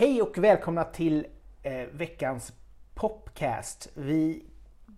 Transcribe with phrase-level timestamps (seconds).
[0.00, 1.26] Hej och välkomna till
[1.62, 2.52] eh, veckans
[2.94, 3.88] popcast.
[3.94, 4.44] Vi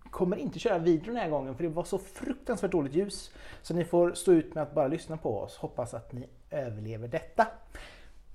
[0.09, 3.31] kommer inte köra video den här gången för det var så fruktansvärt dåligt ljus.
[3.61, 5.57] Så ni får stå ut med att bara lyssna på oss.
[5.57, 7.47] Hoppas att ni överlever detta.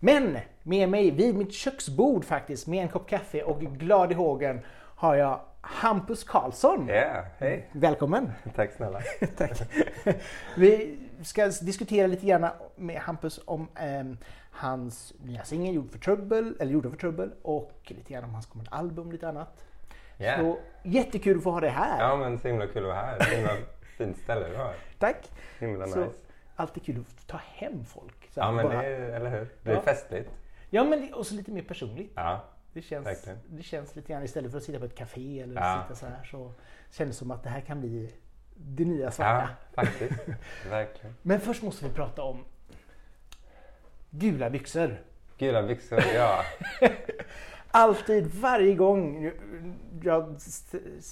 [0.01, 4.61] Men med mig vid mitt köksbord faktiskt med en kopp kaffe och glad i hågen
[4.97, 6.89] har jag Hampus Karlsson.
[6.89, 7.69] Ja, hej.
[7.73, 8.33] Välkommen!
[8.55, 9.01] Tack snälla.
[9.37, 9.61] Tack.
[10.57, 14.19] Vi ska diskutera lite grann med Hampus om ehm,
[14.51, 18.47] hans nya singel Gjord för trubbel, eller Gjorda för trubbel och lite grann om hans
[18.47, 19.65] kommande album och lite annat.
[20.19, 20.37] Ja.
[20.39, 22.01] Så jättekul att få ha dig här.
[22.01, 23.19] Ja, men så himla kul att vara här.
[23.21, 23.51] Så himla
[23.99, 24.75] fint ställe du har.
[24.99, 25.17] Tack!
[25.61, 26.13] Himla Så, nice.
[26.57, 28.29] alltid kul att ta hem folk.
[28.35, 29.49] Så Ja, men bara- det är, eller hur?
[29.63, 29.81] Det är Ja.
[29.83, 30.31] festligt.
[30.71, 32.13] ja men och så lite mer personligt.
[32.15, 32.45] Ja,
[32.77, 33.39] Det känns, Verkligen.
[33.49, 35.83] det känns lite grann istället för att sitta på ett café eller Ja.
[35.83, 36.53] sitta så här så
[36.91, 38.13] känns det som att det här kan bli
[38.57, 39.49] det nya ja svarta.
[39.75, 40.13] faktiskt.
[40.71, 41.15] Verkligen.
[41.23, 42.45] Men först måste vi prata om
[44.11, 45.01] gula byxor.
[45.39, 46.43] Gula byxor, ja.
[47.71, 49.31] Alltid, varje gång
[50.03, 50.37] jag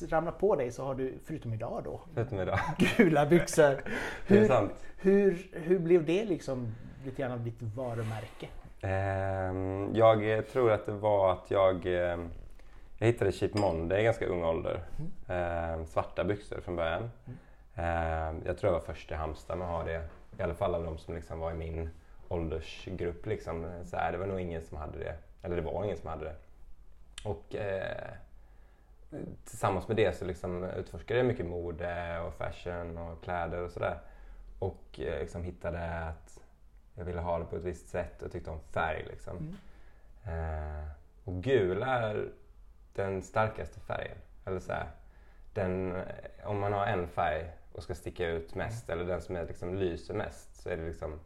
[0.09, 2.59] ramlar på dig så har du, förutom idag då, Förutom idag.
[2.97, 3.83] gula byxor.
[4.27, 8.49] Hur, hur, hur blev det liksom lite grann av ditt varumärke?
[8.85, 12.31] Ehm, jag tror att det var att jag, ehm,
[12.99, 14.81] jag hittade Cheap Monday i ganska ung ålder.
[15.29, 17.11] Ehm, svarta byxor från början.
[17.75, 20.09] Ehm, jag tror jag var först i Halmstad med att ha det.
[20.39, 21.91] I alla fall av de som liksom var i min
[22.29, 23.27] åldersgrupp.
[23.27, 23.67] Liksom.
[23.85, 25.15] Så här, det var nog ingen som hade det.
[25.43, 26.37] Eller det var ingen som hade det.
[27.25, 28.13] Och eh,
[29.45, 33.99] tillsammans med det så liksom utforskade jag mycket mode och fashion och kläder och sådär.
[34.59, 36.44] Och eh, liksom hittade att
[36.95, 39.05] jag ville ha det på ett visst sätt och tyckte om färg.
[39.11, 39.57] Liksom.
[40.25, 40.89] Eh,
[41.25, 42.29] och gul är
[42.95, 44.17] den starkaste färgen.
[44.45, 44.87] Eller så här,
[45.55, 46.03] den,
[46.45, 49.75] om man har en färg och ska sticka ut mest, eller den som är, liksom,
[49.75, 51.21] lyser mest, så är det liksom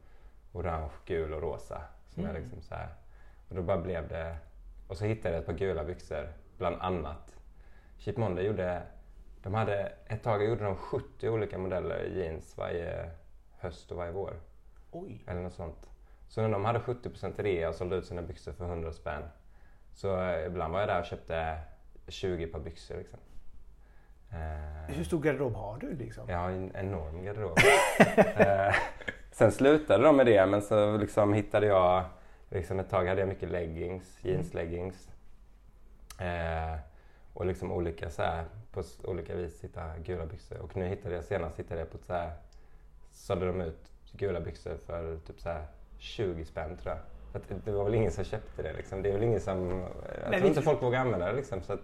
[0.52, 1.82] orange, gul och rosa.
[2.08, 2.42] Som är Mm.
[2.42, 2.88] liksom så här.
[3.48, 4.36] Och då bara blev det...
[4.88, 7.36] Och så hittade jag ett par gula byxor, bland annat.
[7.98, 8.82] Cheap Monday gjorde...
[9.42, 13.10] De hade, ett tag gjorde de 70 olika modeller jeans varje
[13.59, 14.34] höst och varje vår.
[14.91, 15.91] Oj, Eller något sånt.
[16.28, 19.22] Så när de hade 70% rea och sålde ut sina byxor för 100 spänn.
[19.94, 21.59] Så eh, ibland var jag där och köpte
[22.09, 22.97] 20 par byxor.
[22.97, 23.19] Liksom.
[24.31, 26.28] Eh, hur stor garderob har du liksom?
[26.28, 27.59] jag har en enorm garderob.
[28.16, 28.75] eh,
[29.31, 32.05] sen slutade de med det men så liksom hittade jag,
[32.50, 35.09] liksom ett tag hade jag mycket leggings, jeansleggings.
[36.20, 36.78] Eh,
[37.34, 40.59] och liksom olika så här, på olika vis hitta gula byxor.
[40.59, 42.32] Och nu hittade jag senast hittade jag på ett så här,
[43.12, 45.66] sålde de ut gula byxor för typ så här
[45.98, 47.02] 20 spänn tror jag.
[47.32, 49.02] För det var väl ingen som köpte det liksom.
[49.02, 51.62] Det är väl ingen som, jag Nej, tror vi- inte folk vågar använda det liksom.
[51.62, 51.80] Så att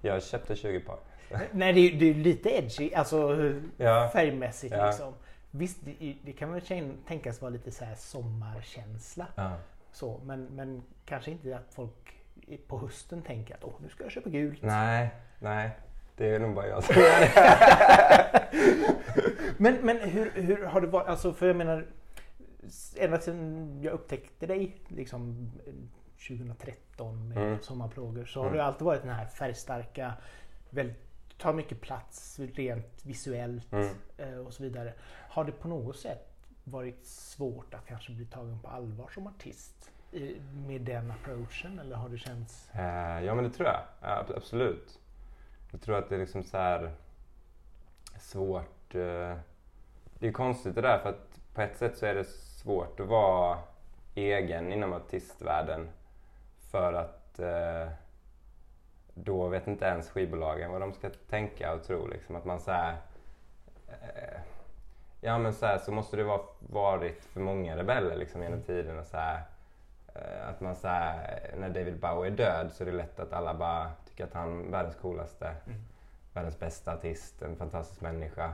[0.00, 0.98] jag köpte 20 par.
[1.52, 3.36] Nej, det är, det är lite edgy, alltså
[3.76, 4.10] Ja.
[4.12, 4.86] färgmässigt Ja.
[4.86, 5.14] liksom.
[5.50, 9.26] Visst, det, det kan väl tänkas vara lite så här sommarkänsla.
[9.34, 9.52] Ja.
[9.92, 12.14] Så, men, men kanske inte att folk
[12.68, 14.62] på hösten tänker att Åh, nu ska jag köpa gult.
[14.62, 15.08] Nej,
[15.38, 15.70] nej.
[16.16, 18.44] Det är nog bara jag som gör det.
[19.58, 21.08] Men, men hur, hur har det varit?
[21.08, 21.86] Alltså, för jag menar,
[22.96, 25.72] ända sedan jag upptäckte dig liksom, eh,
[26.28, 27.58] 2013 med Mm.
[27.62, 28.56] Sommarplågor så har Mm.
[28.58, 30.12] du alltid varit den här färgstarka,
[30.70, 30.96] väldigt,
[31.38, 33.88] tar mycket plats rent visuellt Mm.
[34.18, 34.92] eh, och så vidare.
[35.28, 36.28] Har det på något sätt
[36.64, 40.36] varit svårt att kanske bli tagen på allvar som artist i-
[40.66, 42.70] med den approachen eller har det känts...
[42.74, 43.80] Eh, ja, men det tror jag.
[44.00, 44.98] Ja, ab- absolut.
[45.74, 46.90] Jag tror att det är liksom så här
[48.18, 48.94] svårt.
[48.94, 49.36] eh,
[50.18, 53.06] Det är konstigt det där för att på ett sätt så är det svårt att
[53.06, 53.58] vara
[54.14, 55.88] egen inom artistvärlden.
[56.70, 57.88] För att eh,
[59.14, 62.06] då vet inte ens skivbolagen vad de ska tänka och tro.
[62.06, 62.36] Liksom.
[62.36, 62.96] Att man så här,
[63.88, 64.40] eh,
[65.20, 69.04] Ja men så här, så måste det vara varit för många rebeller liksom genom tiderna.
[69.04, 69.42] Så här,
[70.14, 73.32] Eh, Att man så här, när David Bowie är död så är det lätt att
[73.32, 75.54] alla bara tycker att han är världens coolaste,
[76.32, 78.52] världens bästa artist, en fantastisk människa.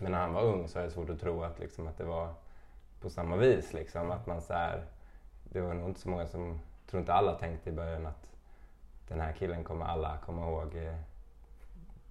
[0.00, 2.04] Men när han var ung så är det svårt att tro att, liksom, att det
[2.04, 2.34] var
[3.00, 3.72] på samma vis.
[3.72, 4.10] Liksom.
[4.10, 4.84] Att man så här,
[5.44, 8.26] det var nog inte så många som, jag tror inte alla tänkte i början att
[9.08, 10.96] den här killen kommer alla komma ihåg eh,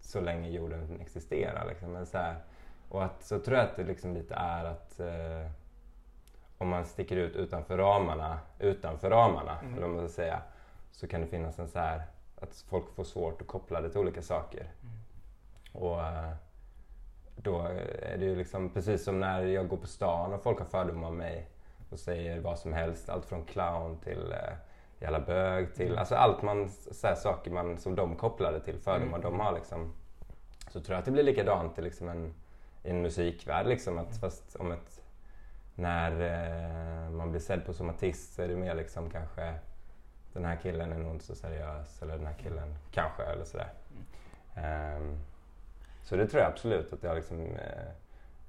[0.01, 1.65] så länge jorden existerar.
[1.67, 1.91] Liksom.
[1.91, 2.35] Men så här,
[2.89, 5.51] och att, så tror jag att det liksom lite är att eh,
[6.57, 9.73] om man sticker ut utanför ramarna, utanför ramarna, Mm.
[9.73, 10.41] eller vad man ska säga,
[10.91, 12.03] så kan det finnas en så här,
[12.43, 14.71] att folk får svårt att koppla det till olika saker.
[15.71, 16.31] Och eh,
[17.35, 17.61] då
[18.01, 21.07] är det ju liksom precis som när jag går på stan och folk har fördomar
[21.07, 21.49] om mig
[21.89, 24.53] och säger vad som helst, allt från clown till eh,
[24.99, 29.19] jävla bög till, alltså allt man, så här, saker man, som de kopplade till fördomar
[29.19, 29.93] de har liksom.
[30.71, 32.33] Så tror jag att det blir likadant i liksom en,
[32.83, 35.01] i en musikvärld liksom, att fast om ett
[35.75, 39.53] när eh, man blir sedd på som artist så är det mer liksom kanske
[40.33, 43.69] den här killen är nog inte så seriös eller den här killen kanske eller sådär.
[44.97, 45.19] Um,
[46.03, 47.91] så det tror jag absolut att jag liksom eh,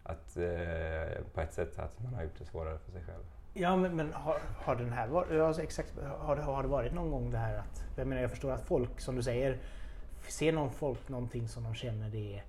[0.02, 3.24] att eh, på ett sätt att man har gjort det svårare för sig själv.
[3.54, 6.92] Ja, men, men har, har den här varit, alltså exakt, har, det, har det varit
[6.92, 9.58] någon gång det här att, jag menar jag förstår att folk som du säger,
[10.28, 12.42] ser någon folk någonting som de känner det är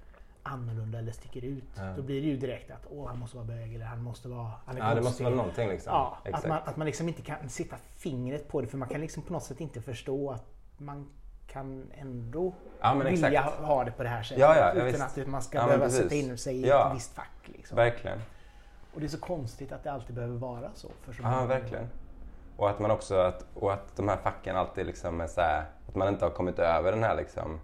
[0.48, 1.64] annorlunda eller sticker ut.
[1.78, 1.94] Ja.
[1.96, 4.52] Då blir det ju direkt att åh, han måste vara bög eller han måste vara
[4.66, 5.94] han Ja, det måste vara någonting liksom.
[5.94, 6.44] Ja, Exakt.
[6.44, 9.24] att man, att man liksom inte kan sätta fingret på det för man kan liksom
[9.24, 10.46] på något sätt inte förstå att
[10.78, 11.10] man
[11.48, 13.58] kan ändå Ja, vilja exakt.
[13.60, 14.42] ha det på det här sättet.
[14.42, 15.18] Ja, ja, utan visst.
[15.18, 17.32] att man ska Ja, behöva sätta in sig i ett visst fack.
[17.46, 17.76] Liksom.
[17.76, 18.20] Verkligen.
[18.94, 20.92] Och det är så konstigt att det alltid behöver vara så.
[21.02, 21.88] För så Ja, verkligen.
[22.58, 25.66] Och att man också, att, och att de här facken alltid liksom är så här,
[25.88, 27.60] att man inte har kommit över den här liksom,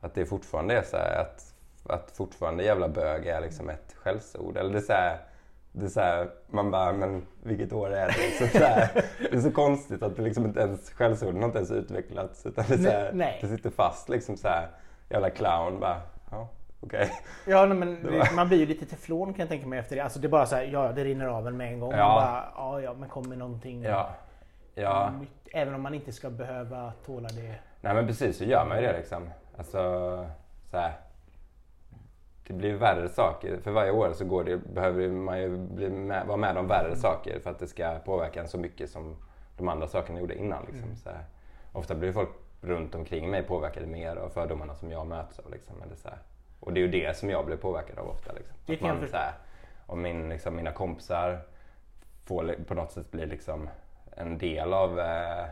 [0.00, 1.54] att det fortfarande är så här, att,
[1.86, 4.56] att fortfarande jävla bög är liksom ett skällsord.
[4.56, 5.18] Eller det är så här,
[5.72, 8.14] det är så här, man bara, men vilket år är det?
[8.18, 11.58] Liksom så här, det är så konstigt att det liksom inte ens, skällsorden har inte
[11.58, 12.46] ens utvecklats.
[12.46, 13.38] Utan det, är så här, Nej.
[13.40, 14.68] det sitter fast liksom så här,
[15.10, 16.48] jävla clown bara, ja
[16.80, 17.10] okej.
[17.46, 20.02] Ja, nej, men var- man blir ju lite teflon kan jag tänka mig efter det.
[20.02, 21.92] Alltså det är bara så här, ja det rinner av en med en gång.
[21.92, 21.98] Ja.
[21.98, 24.10] Bara, ja, ja men kommer någonting Ja.
[24.74, 25.10] Ja.
[25.20, 25.30] nytt.
[25.52, 27.54] Även om man inte ska behöva tåla det.
[27.80, 29.30] Nej men precis, så gör man ju det liksom.
[29.58, 29.78] Alltså,
[30.70, 30.92] så här,
[32.48, 33.58] Det blir värre saker.
[33.60, 36.96] För varje år så går det, behöver man ju bli med, vara med om värre
[36.96, 39.16] saker för att det ska påverka en så mycket som
[39.56, 40.64] de andra sakerna gjorde innan.
[40.72, 40.96] Liksom.
[40.96, 41.24] Så här,
[41.72, 42.28] ofta blir folk
[42.60, 45.50] runt omkring mig påverkade mer av fördomarna som jag möts av.
[45.50, 45.82] Liksom.
[45.82, 46.18] Eller så här.
[46.60, 48.32] Och det är ju det som jag blir påverkad av ofta.
[48.32, 48.56] Liksom.
[48.66, 49.32] Att man, så här,
[49.86, 51.40] om min, liksom, mina kompisar
[52.24, 53.68] får på något sätt bli liksom
[54.16, 55.46] en del av eh,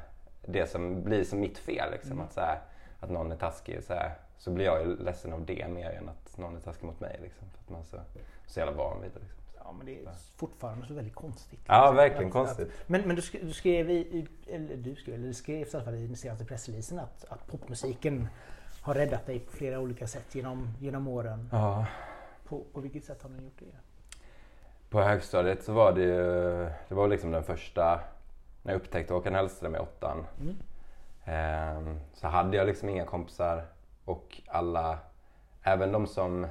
[0.46, 1.90] det som blir som mitt fel.
[1.92, 2.12] Liksom.
[2.12, 2.24] Mm.
[2.24, 2.58] Att, så här,
[3.00, 6.08] att någon är taskig så, här, så blir jag ju ledsen av det mer än
[6.08, 7.18] att någon är taskig mot mig.
[7.22, 8.00] Liksom, för att man är så,
[8.46, 9.18] så jävla van vid det.
[9.20, 9.38] Liksom.
[9.64, 11.60] Ja, men det är fortfarande så väldigt konstigt.
[11.66, 11.96] Ja, Liksom.
[11.96, 12.68] verkligen Att- konstigt.
[12.68, 15.76] Att, men men du, sk- du skrev i, eller du skrev, eller det skrevs i
[15.76, 18.28] alla fall i den senaste pressreleasen att, att popmusiken
[18.82, 21.48] har räddat dig på flera olika sätt genom, genom åren.
[21.52, 21.86] Ja.
[22.48, 23.64] På, på vilket sätt har den gjort det?
[24.90, 26.14] På högstadiet så var det ju,
[26.88, 28.00] det var liksom den första,
[28.62, 30.26] när jag upptäckte Håkan Hellström i åttan.
[30.40, 30.56] Mm.
[31.24, 33.64] Ehm, så hade jag liksom inga kompisar
[34.06, 34.98] och alla,
[35.62, 36.46] även de som,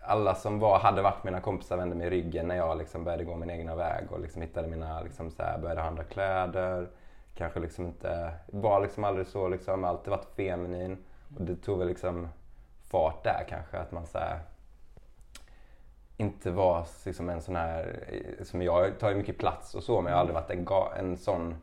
[0.00, 3.36] alla som var, hade varit mina kompisar vände mig ryggen när jag liksom började gå
[3.36, 6.88] min egna väg och liksom hittade mina, liksom så här, började handla kläder.
[7.34, 11.04] Kanske liksom inte, var liksom aldrig så liksom, alltid varit feminin.
[11.36, 12.28] Och det tog väl liksom
[12.90, 14.38] fart där kanske, att man så här,
[16.16, 18.04] inte var liksom en sån här,
[18.42, 21.16] som jag tar ju mycket plats och så men jag har aldrig varit en, en
[21.16, 21.54] sån,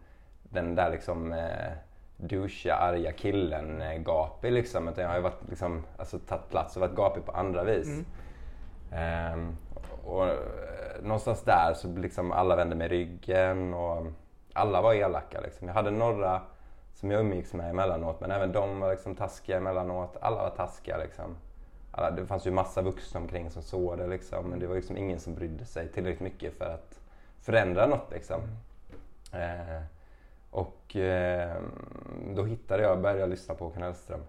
[0.43, 1.71] den där liksom eh,
[2.19, 4.87] douchiga, arga killen eh, gapig liksom.
[4.87, 7.87] Utan jag har ju varit liksom, alltså tagit plats och varit gapig på andra vis.
[7.87, 8.05] Mm.
[8.91, 9.57] Ehm,
[10.03, 10.33] och eh,
[11.01, 14.07] någonstans där så liksom alla vände mig ryggen och
[14.53, 15.67] alla var elaka liksom.
[15.67, 16.41] Jag hade några
[16.93, 20.17] som jag umgicks med emellanåt men även de var liksom taskiga emellanåt.
[20.21, 21.35] Alla var taskiga liksom.
[21.91, 24.97] Alla, det fanns ju massa vuxna omkring som såg det liksom, men det var liksom
[24.97, 26.99] ingen som brydde sig tillräckligt mycket för att
[27.41, 28.41] förändra något liksom.
[29.33, 29.81] Eh,
[30.51, 31.61] och eh,
[32.35, 34.23] då hittade jag, började jag lyssna på Håkan Hellström.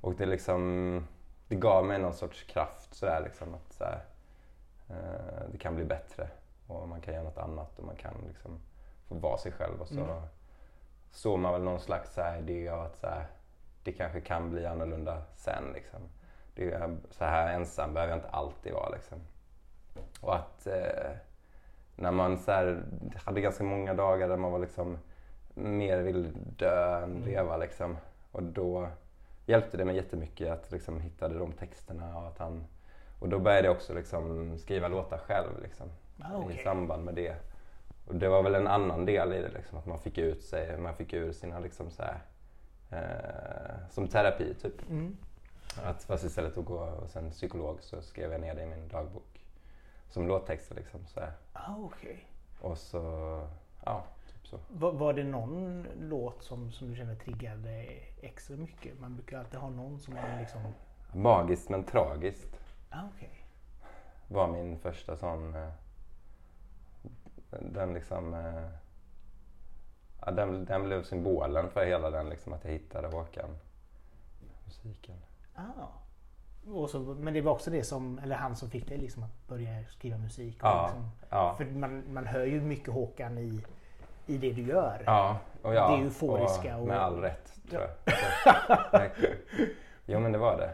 [0.00, 1.06] Och det liksom,
[1.48, 4.04] det gav mig någon sorts kraft sådär liksom att så här,
[4.90, 6.28] eh, det kan bli bättre
[6.66, 8.60] och man kan göra något annat och man kan liksom
[9.08, 10.22] få vara sig själv och så Mm.
[11.10, 13.26] såg man väl någon slags så här, idé av att så här,
[13.84, 16.00] det kanske kan bli annorlunda sen liksom.
[16.54, 19.18] Det är, så här ensam behöver jag inte alltid vara liksom.
[20.20, 21.10] Och att eh,
[21.96, 22.84] när man så här,
[23.24, 24.98] hade ganska många dagar där man var liksom
[25.54, 27.24] mer vill dö än Mm.
[27.24, 27.96] leva liksom.
[28.32, 28.88] Och då
[29.46, 32.64] hjälpte det mig jättemycket att liksom hittade de texterna och att han
[33.20, 35.86] och då började jag också liksom skriva låtar själv liksom,
[36.20, 36.56] Ah, okej.
[36.60, 37.36] i samband med det.
[38.06, 40.78] Och det var väl en annan del i det, liksom, att man fick ut sig,
[40.78, 42.18] man fick ur sina liksom så här,
[42.90, 44.90] eh, som terapi typ.
[44.90, 45.16] Mm.
[45.84, 48.88] Att fast istället att gå hos en psykolog så skrev jag ner det i min
[48.88, 49.44] dagbok.
[50.08, 51.06] Som låttexter liksom.
[51.06, 51.32] Så här.
[51.52, 52.26] Ah, okej.
[52.60, 53.00] Och så,
[53.84, 54.04] ja,
[54.56, 54.74] typ så.
[54.78, 57.86] Var, var det någon låt som, som du kände triggade
[58.20, 59.00] extra mycket?
[59.00, 60.60] Man brukar alltid ha någon som är liksom...
[61.14, 63.46] Magiskt men tragiskt Ah, okej.
[64.28, 65.54] var min första sån...
[65.54, 65.68] Eh,
[67.60, 68.34] den liksom...
[68.34, 68.68] Eh,
[70.20, 73.58] ja, den, den blev symbolen för hela den liksom att jag hittade Håkan.
[74.64, 75.16] Musiken.
[75.54, 75.86] Ah.
[76.66, 79.48] Och så, men det var också det som, eller han som fick dig liksom att
[79.48, 80.58] börja skriva musik.
[80.62, 81.54] Ja, liksom, ja.
[81.58, 83.60] För man, man hör ju mycket Håkan i,
[84.26, 85.02] i det du gör.
[85.06, 89.10] Ja, och ja, Det euforiska och och- med all rätt tror jag.
[90.06, 90.70] Jo men det var det.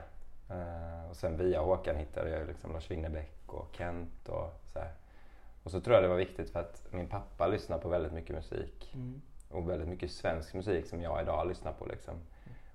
[0.55, 4.91] Eh, och sen via Håkan hittade jag liksom Lars Winnerbäck och Kent och så här.
[5.63, 8.37] Och så tror jag det var viktigt för att min pappa lyssnar på väldigt mycket
[8.37, 8.91] musik.
[8.95, 9.21] Mm.
[9.51, 11.87] och väldigt mycket svensk musik som jag idag lyssnar på.
[11.87, 12.15] Liksom.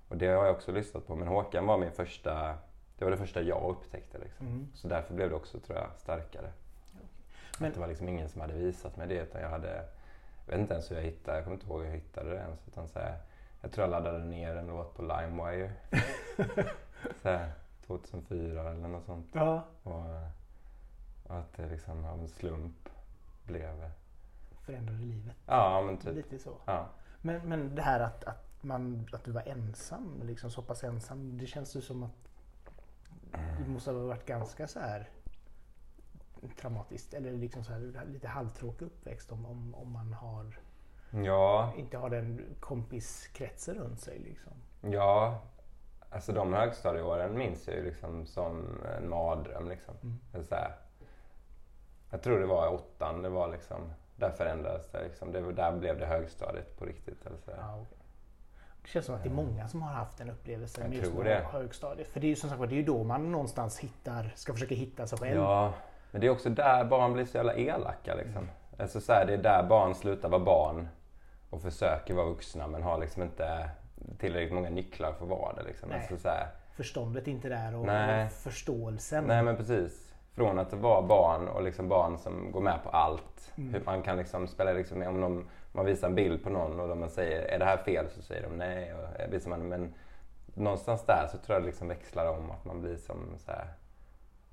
[0.08, 1.16] Och det har jag också lyssnat på.
[1.16, 2.54] Men Håkan var min första,
[2.98, 4.18] det var det första jag upptäckte.
[4.18, 4.46] Liksom.
[4.46, 4.68] Mm.
[4.74, 6.52] Så därför blev det också, tror jag, starkare.
[7.58, 9.14] Men- Att det var liksom ingen som hade visat mig det.
[9.22, 9.84] Utan jag hade,
[10.46, 12.36] jag vet inte ens hur jag hittade, jag kommer inte ihåg hur jag hittade det
[12.36, 12.68] ens.
[12.68, 13.18] Utan så här,
[13.60, 15.72] jag tror jag laddade ner en låt på LimeWire.
[17.22, 17.52] så här,
[17.86, 19.26] 2004 eller något sånt.
[19.32, 19.64] Ja.
[19.82, 20.04] Och,
[21.24, 22.88] och att det liksom av en slump
[23.44, 23.90] blev...
[24.60, 25.36] Förändrade livet.
[25.46, 26.14] Ja, men typ.
[26.14, 26.56] Lite så.
[26.64, 26.86] Ja.
[27.20, 31.38] Men, men det här att, att, man, att du var ensam, liksom så pass ensam.
[31.38, 32.28] Det känns ju som att
[33.58, 35.08] det måste ha varit ganska så här
[36.48, 40.58] traumatiskt eller liksom så här, lite halvtråkig uppväxt om, om, om man har,
[41.24, 44.18] Ja, inte har den kompiskretsen runt sig.
[44.18, 44.52] Liksom.
[44.80, 45.42] ja.
[46.10, 49.68] Alltså de högstadieåren minns jag ju liksom som en mardröm.
[49.68, 49.94] Liksom.
[50.02, 50.44] Mm.
[50.46, 50.76] Så här,
[52.10, 55.02] jag tror det var åttan, det var liksom, där förändrades det.
[55.04, 55.32] Liksom.
[55.32, 57.26] det där blev det högstadiet på riktigt.
[57.26, 57.50] Eller så.
[57.50, 57.98] Ja, okej.
[58.82, 61.22] Det känns som att det är många som har haft en upplevelse Jag just på
[61.22, 61.46] det.
[61.52, 62.08] högstadiet.
[62.08, 64.74] För det är ju som sagt det är ju då man någonstans hittar, ska försöka
[64.74, 65.40] hitta sig själv.
[65.40, 65.74] Ja,
[66.14, 68.14] men det är också där barn blir så jävla elaka.
[68.14, 68.48] Liksom.
[68.78, 70.88] Alltså så här, det är där barn slutar vara barn
[71.50, 73.70] och försöker vara vuxna men har liksom inte
[74.18, 75.62] tillräckligt många nycklar för att vara det.
[75.62, 75.92] Liksom.
[75.92, 78.28] Alltså så här, Förståndet är inte där och, Nej.
[78.28, 79.24] förståelsen.
[79.24, 80.14] nej men precis.
[80.34, 83.52] Från att vara barn och liksom barn som går med på allt.
[83.56, 83.74] Mm.
[83.74, 86.96] Hur man kan liksom spela liksom, om någon, man visar en bild på någon och
[86.96, 88.94] man säger är det här fel så säger de nej.
[88.94, 89.94] Och visar man, men
[90.54, 93.66] någonstans där så tror jag det liksom växlar om att man blir som så här,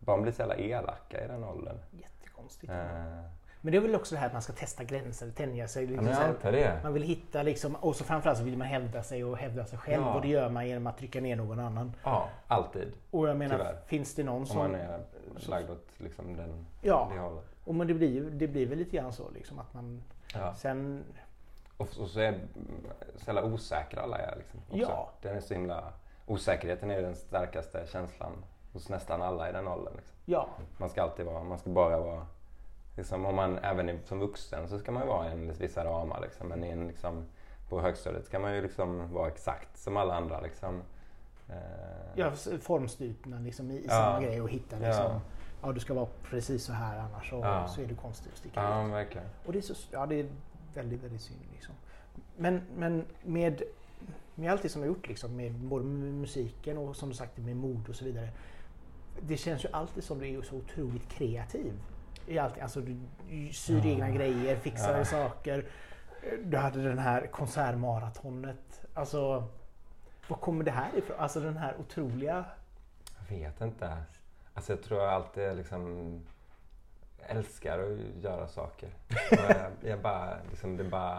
[0.06, 1.78] barn blir så jävla elaka i den åldern.
[1.92, 2.72] Jättekonstigt.
[2.72, 2.78] Eh,
[3.62, 5.84] Men det är väl också det här att man ska testa gränser, tänja sig.
[5.84, 6.80] ja, Liksom jag här, det.
[6.84, 9.80] man vill hitta liksom, och så framförallt så vill man hävda sig och hävda sig
[9.80, 10.04] själv.
[10.04, 10.14] Ja.
[10.14, 11.94] Och det gör man genom att trycka ner någon annan.
[12.04, 12.94] Ja, alltid.
[13.12, 13.76] Och jag menar, Tyvärr.
[13.86, 14.58] finns det någon Om som...
[14.58, 15.00] man är
[15.48, 17.46] lagd åt liksom den, Ja, det hållet.
[17.66, 20.04] och men det blir, det blir väl lite grann så liksom att man...
[20.34, 20.54] Ja.
[20.54, 21.04] Sen...
[21.78, 22.40] Och, och så är
[23.16, 24.60] så jävla osäkra alla är liksom.
[24.70, 24.78] Också.
[24.82, 25.10] Ja.
[25.22, 25.94] Den är så himla...
[26.26, 28.32] Osäkerheten är ju den starkaste känslan
[28.74, 29.94] hos nästan alla i den åldern.
[29.96, 30.16] Liksom.
[30.26, 32.26] Ja, Man ska alltid vara, man ska bara vara...
[32.98, 36.22] Liksom, om man även som vuxen så ska man ju vara i en vissa ramar
[36.22, 36.48] liksom.
[36.48, 37.26] Men en, liksom,
[37.70, 40.82] på högstadiet ska man ju liksom vara exakt som alla andra liksom.
[41.50, 41.56] Eh,
[42.16, 43.90] ja formstupna liksom i, Ja.
[43.90, 45.06] samma grej och hitta liksom...
[45.06, 45.22] Ja.
[45.62, 45.72] Ja.
[45.72, 47.68] du ska vara precis så här annars så, Ja.
[47.68, 48.94] så är du konstig och sticker ja, ut.
[48.94, 49.28] verkligen.
[49.46, 50.26] Och det är, så, ja, det är
[50.74, 51.40] väldigt, väldigt synd.
[51.54, 51.76] Liksom.
[52.38, 53.62] Men, men med,
[54.36, 57.56] med allt det som jag gjort, liksom, med både musiken och som du sagt med
[57.56, 58.30] mod och så vidare.
[59.20, 61.74] Det känns ju alltid som du är så otroligt kreativ.
[62.28, 62.98] I allt, alltså, du
[63.54, 65.06] syr egna grejer, fixar Ja.
[65.06, 65.66] saker.
[66.44, 68.82] Du hade den här konsertmaratonet.
[68.94, 69.48] Alltså,
[70.28, 71.18] var kommer det här ifrån?
[71.20, 72.46] Alltså den här otroliga...
[73.30, 73.98] Jag vet inte.
[74.54, 76.20] Alltså jag tror jag alltid liksom
[77.28, 78.90] älskar att göra saker.
[79.32, 81.18] Jag, jag bara, liksom, det bara...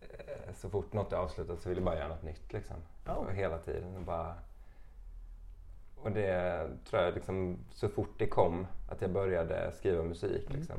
[0.00, 2.76] eh, Så fort något är avslutat så vill jag bara göra något nytt liksom.
[3.06, 3.96] Och hela tiden.
[3.96, 4.34] Och, bara,
[6.02, 10.58] och det tror jag liksom, så fort det kom att jag började skriva musik Mm.
[10.58, 10.76] liksom,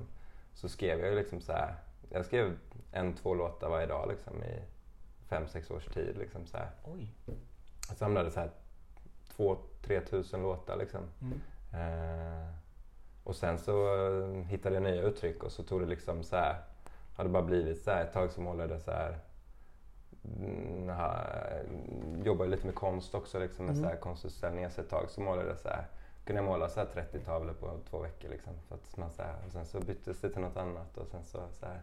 [0.53, 1.75] så skrev jag ju liksom så här.
[2.09, 2.57] Jag skrev
[2.91, 4.61] en, två låtar varje dag liksom i
[5.29, 6.17] fem, sex års tid.
[6.17, 6.69] Liksom, så här.
[6.83, 7.13] Oj.
[7.87, 8.49] Jag samlade så här
[9.35, 11.01] två, tre tusen låtar liksom.
[11.21, 11.41] Mm.
[11.73, 12.47] Eh,
[13.23, 16.55] och sen så eh, hittade jag nya uttryck och så tog det liksom så här,
[17.15, 19.17] hade bara blivit så här ett tag så målade jag så här,
[20.25, 21.23] mm, ha,
[22.23, 23.83] jobbade lite med konst också liksom med Mm.
[23.83, 25.85] så här konstutställningar så ett tag så målade jag så här,
[26.25, 28.53] kunde jag måla så här 30 tavlor på två veckor liksom.
[28.67, 31.23] Så att man så här, och sen så byttes det till något annat och sen
[31.23, 31.81] så, så här,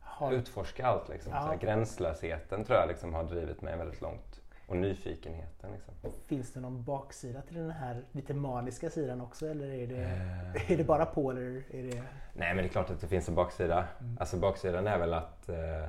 [0.00, 1.32] Har, utforska allt liksom.
[1.32, 1.40] Ja.
[1.42, 4.40] Så här, gränslösheten tror jag liksom har drivit mig väldigt långt.
[4.66, 5.94] Och nyfikenheten liksom.
[6.26, 10.70] Finns det någon baksida till den här lite maniska sidan också eller är det, Eh.
[10.72, 12.02] är det bara på eller är det...
[12.34, 13.84] Nej men det är klart att det finns en baksida.
[14.00, 14.16] Mm.
[14.20, 15.88] Alltså baksidan är väl att eh,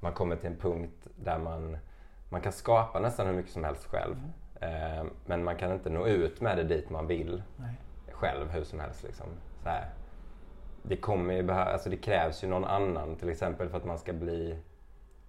[0.00, 1.76] man kommer till en punkt där man,
[2.28, 4.16] man kan skapa nästan hur mycket som helst själv.
[4.60, 4.98] Mm.
[5.00, 7.74] Eh, men man kan inte nå ut med det dit man vill Nej.
[8.12, 9.02] själv hur som helst.
[9.02, 9.26] Liksom.
[9.62, 9.90] Så här.
[10.82, 13.98] Det, kommer ju behö- alltså det krävs ju någon annan till exempel för att man
[13.98, 14.58] ska bli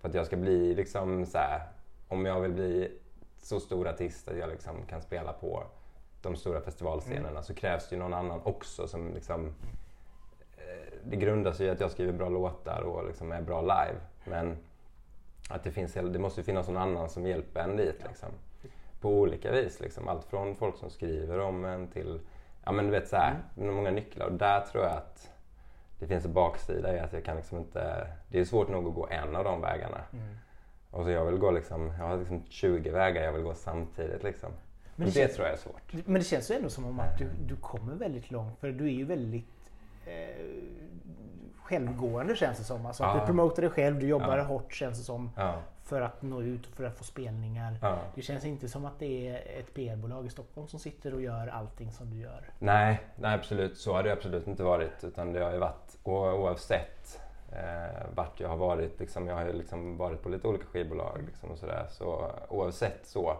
[0.02, 1.62] för att jag ska bli liksom så här,
[2.08, 2.98] om jag vill bli
[3.38, 5.64] så stor artist att jag liksom kan spela på
[6.22, 7.44] de stora festivalscenerna Mm.
[7.44, 9.46] så krävs det ju någon annan också som liksom
[10.58, 13.96] eh, det grundar sig i att jag skriver bra låtar och liksom är bra live.
[14.30, 14.58] Men
[15.50, 18.04] att det, finns, det måste finnas någon annan som hjälper en dit.
[18.08, 18.30] Liksom.
[19.02, 19.80] På olika vis.
[19.80, 20.08] Liksom.
[20.08, 22.20] Allt från folk som skriver om en till
[22.66, 23.76] ja, men du vet, så här, Mm.
[23.76, 24.26] många nycklar.
[24.26, 25.30] Och där tror jag att
[26.00, 28.08] det finns en baksida i att jag kan liksom inte...
[28.32, 30.02] Det är svårt nog att gå en av de vägarna.
[30.14, 30.36] Mm.
[30.92, 34.24] Och så jag vill gå liksom, jag har liksom 20 vägar jag vill gå samtidigt.
[34.24, 34.50] Liksom.
[34.52, 34.60] Men
[34.96, 35.94] Men det det, känns- tror jag är svårt.
[36.06, 38.86] Men det känns ju ändå som om att du, du kommer väldigt långt för du
[38.86, 39.48] är ju väldigt
[40.06, 40.46] eh,
[41.70, 42.86] självgående känns det som.
[42.86, 43.14] Alltså Ja.
[43.20, 44.44] du promotar dig själv, du jobbar Ja.
[44.44, 45.32] hårt känns det som.
[45.38, 47.78] Ja, För att nå ut och för att få spelningar.
[48.16, 51.48] Det känns inte som att det är ett PR-bolag i Stockholm som sitter och gör
[51.48, 52.50] allting som du gör.
[52.60, 53.78] Nej, nej, absolut.
[53.78, 55.04] Så har det absolut inte varit.
[55.04, 57.22] Utan det har ju varit, oavsett
[57.52, 61.22] eh, vart jag har varit, liksom, jag har ju liksom varit på lite olika skivbolag
[61.26, 61.86] liksom, och sådär.
[61.90, 63.38] Så oavsett så,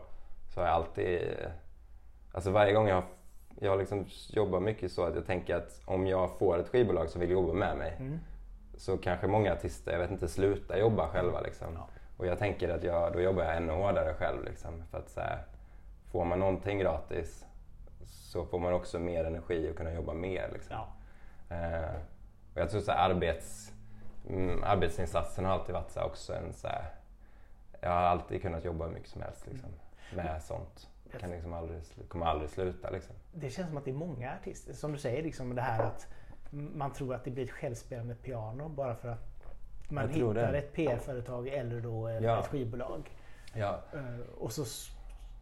[0.54, 1.22] så har jag alltid...
[2.34, 3.04] Alltså varje gång jag har
[3.62, 7.22] jag liksom jobbar mycket så att jag tänker att om jag får ett skivbolag som
[7.22, 8.20] vill jobba med mig Mm.
[8.78, 11.42] så kanske många artister, jag vet inte, slutar jobba själva.
[11.42, 11.68] Liksom.
[11.76, 11.88] Ja.
[12.18, 14.44] Och jag tänker att jag, då jobbar jag ännu hårdare själv.
[14.44, 15.44] Liksom, för att så här,
[16.12, 17.46] får man någonting gratis
[18.06, 20.50] så får man också mer energi och kunna jobba mer.
[20.54, 20.76] Liksom.
[21.50, 21.56] Ja.
[21.56, 21.96] Eh,
[22.54, 23.72] och jag tror så här, arbets,
[24.30, 26.86] mm, arbetsinsatsen har alltid varit så också en så här,
[27.82, 29.70] Jag har alltid kunnat jobba hur mycket som helst liksom,
[30.16, 30.89] med sånt.
[31.12, 32.90] Jag kan liksom aldrig, kommer aldrig sluta.
[32.90, 33.16] Liksom.
[33.34, 36.08] Det känns som att det är många artister, som du säger, liksom det här att
[36.52, 39.46] man tror att det blir ett självspelande piano bara för att
[39.90, 42.40] man Jag hittar ett PR-företag eller då ett, Ja.
[42.40, 43.10] ett skivbolag.
[43.54, 44.66] Ja, Eh, Och så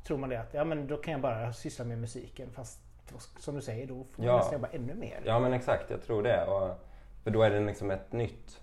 [0.04, 2.50] tror man det att ja, men då kan jag bara syssla med musiken.
[2.52, 2.80] Fast
[3.40, 4.38] som du säger, då får man Ja.
[4.38, 5.22] nästan jobba ännu mer.
[5.26, 6.46] Ja men exakt, jag tror det.
[6.46, 6.80] Och,
[7.24, 8.62] för då är det liksom ett nytt.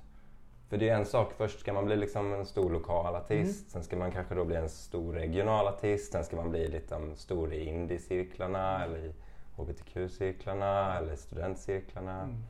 [0.74, 3.82] För det är en sak, först ska man bli liksom en stor lokal artist, sen
[3.82, 7.52] ska man kanske då bli en stor regional artist, sen ska man bli liksom stor
[7.52, 9.14] i indiecirklarna eller i
[9.56, 12.22] hbtq-cirklarna eller studentcirklarna.
[12.22, 12.44] Mm.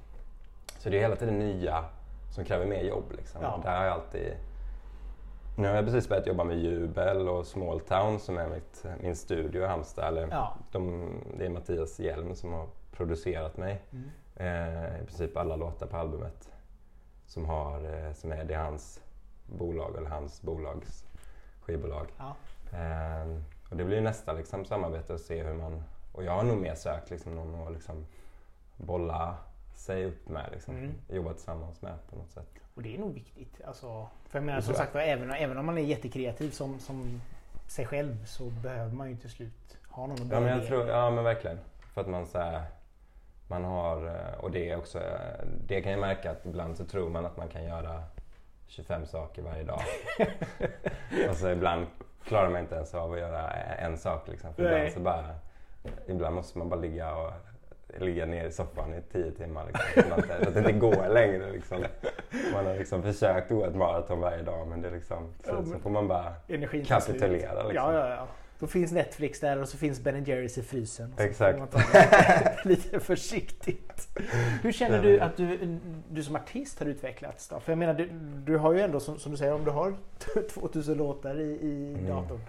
[0.78, 1.84] Så det är hela tiden nya
[2.34, 3.12] som kräver mer jobb.
[3.16, 3.42] Liksom.
[3.42, 3.60] Ja.
[3.64, 4.32] Där har jag alltid...
[5.58, 9.16] Nu har jag precis börjat jobba med Jubel och Small Town som är mitt, min
[9.16, 10.08] studio i Halmstad.
[10.08, 10.56] Eller Ja.
[10.72, 13.82] de, det är Mattias Hjelm som har producerat mig.
[13.90, 14.10] Mm.
[14.36, 16.53] Eh, I princip alla låtar på albumet.
[17.26, 19.00] Som, har, eh, som är, det är hans
[19.46, 21.04] bolag eller hans bolags
[21.60, 22.06] skivbolag.
[22.18, 22.36] Ja.
[22.78, 23.36] Eh,
[23.70, 25.82] och det blir nästa liksom, samarbete att se hur man...
[26.12, 28.06] Och jag har nog mer sökt liksom, någon att liksom,
[28.76, 29.36] bolla
[29.74, 30.48] sig upp med.
[30.52, 30.94] Liksom, Mm.
[31.08, 32.48] Jobba tillsammans med på något sätt.
[32.74, 33.60] Och det är nog viktigt.
[33.66, 37.20] Alltså, för jag menar som sagt även, även om man är jättekreativ som, som
[37.66, 40.66] sig själv så behöver man ju till slut ha någon att Ja men, jag med.
[40.66, 41.58] tror, ja men verkligen.
[41.94, 42.62] För att man så här,
[43.54, 46.84] man har, eh, och det är också, eh, det kan jag märka att ibland så
[46.84, 48.02] tror man att man kan göra
[48.66, 49.80] 25 saker varje dag.
[51.30, 51.86] och så ibland
[52.24, 54.54] klarar man inte ens av att göra en sak liksom.
[54.54, 54.72] För Nej.
[54.72, 55.34] ibland så bara,
[56.06, 57.32] ibland måste man bara ligga och
[57.98, 60.12] ligga ner i soffan i tio timmar liksom.
[60.12, 61.84] Att, att det inte går längre liksom.
[62.52, 65.90] Man har liksom försökt gå ett maraton varje dag men det liksom, så, så får
[65.90, 66.34] man bara
[66.86, 67.74] kapitulera liksom.
[67.74, 68.26] Ja, ja, ja.
[68.58, 71.14] Då finns Netflix där och så finns Ben Jerrys i frysen.
[71.18, 71.58] Exakt.
[72.64, 74.08] lite försiktigt.
[74.62, 75.78] Hur känner du att du,
[76.10, 77.60] du som artist har utvecklats då?
[77.60, 78.08] För jag menar, du,
[78.46, 79.96] du har ju ändå som, som du säger, om du har
[80.50, 82.06] 2000 låtar i, i Mm.
[82.06, 82.40] datorn.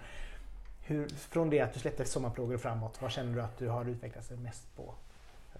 [0.86, 3.84] Hur, från det att du släppte sommarplågor och framåt, vad känner du att du har
[3.84, 4.94] utvecklats mest på?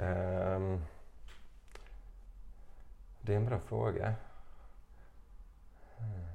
[0.03, 0.83] Ehm,
[3.21, 4.15] det är en bra fråga.
[5.99, 6.27] Hmm.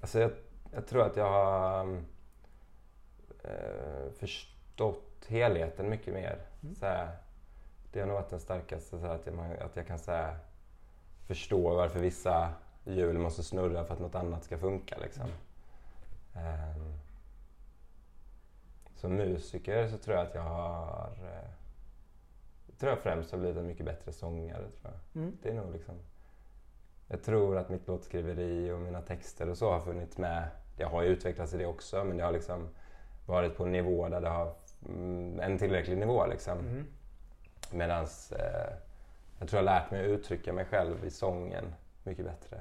[0.00, 0.30] Alltså jag,
[0.74, 2.02] jag tror att jag har
[3.46, 6.38] eh, förstått helheten mycket mer.
[6.62, 6.74] Mm.
[6.74, 7.16] Så här,
[7.92, 10.36] det har nog varit den starkaste, så här, att, jag, att jag kan så här,
[11.26, 12.52] förstå varför vissa
[12.84, 14.98] hjul måste snurra för att något annat ska funka.
[14.98, 15.26] Liksom.
[16.34, 16.98] Ehm,
[18.96, 21.50] som musiker så tror jag att jag har eh,
[22.66, 24.68] jag tror jag främst har blivit en mycket bättre sångare.
[24.80, 25.22] Tror jag.
[25.22, 25.36] Mm.
[25.42, 25.94] Det är nog liksom,
[27.08, 30.48] jag tror att mitt låtskriveri och mina texter och så har funnits med.
[30.76, 32.68] Det har ju utvecklats i det också men det har liksom
[33.26, 34.52] varit på en nivå där det har
[34.88, 36.26] mm, en tillräcklig nivå.
[36.26, 36.58] Liksom.
[36.58, 36.86] Mm.
[37.70, 38.72] Medans eh,
[39.38, 42.60] jag tror jag lärt mig att uttrycka mig själv i sången mycket bättre.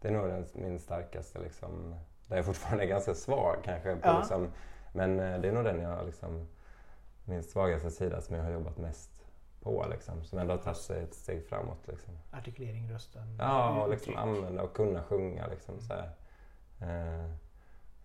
[0.00, 1.94] Det är nog den, min starkaste, liksom,
[2.26, 3.96] där jag fortfarande är ganska svag kanske.
[3.96, 4.18] På, Ja.
[4.18, 4.48] liksom,
[4.92, 6.48] men eh, det är nog den jag liksom,
[7.24, 9.10] min svagaste sida som jag har jobbat mest
[9.62, 9.86] på.
[9.90, 11.78] Liksom, som ändå har tagit sig ett steg framåt.
[11.86, 12.18] Liksom.
[12.32, 15.46] Artikulering, rösten, Ja, och liksom använda och kunna sjunga.
[15.46, 16.10] Liksom, så här.
[16.80, 17.30] Eh,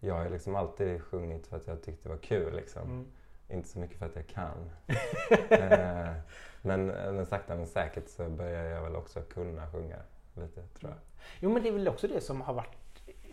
[0.03, 2.55] jag har liksom alltid sjungit för att jag tyckte det var kul.
[2.55, 2.81] Liksom.
[2.81, 3.07] Mm.
[3.49, 4.71] Inte så mycket för att jag kan.
[5.49, 6.13] eh,
[6.61, 9.97] men, men sakta men säkert så börjar jag väl också kunna sjunga
[10.33, 10.99] lite, tror jag.
[11.39, 12.81] Jo men det är väl också det som har varit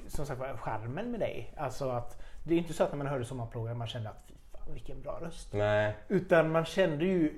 [0.08, 1.54] som sagt var charmen med dig.
[1.56, 4.34] Alltså att det är inte så att när man hörde sommarplågor man kände att fy
[4.52, 5.52] fan vilken bra röst.
[5.52, 7.32] Nej, Utan man kände ju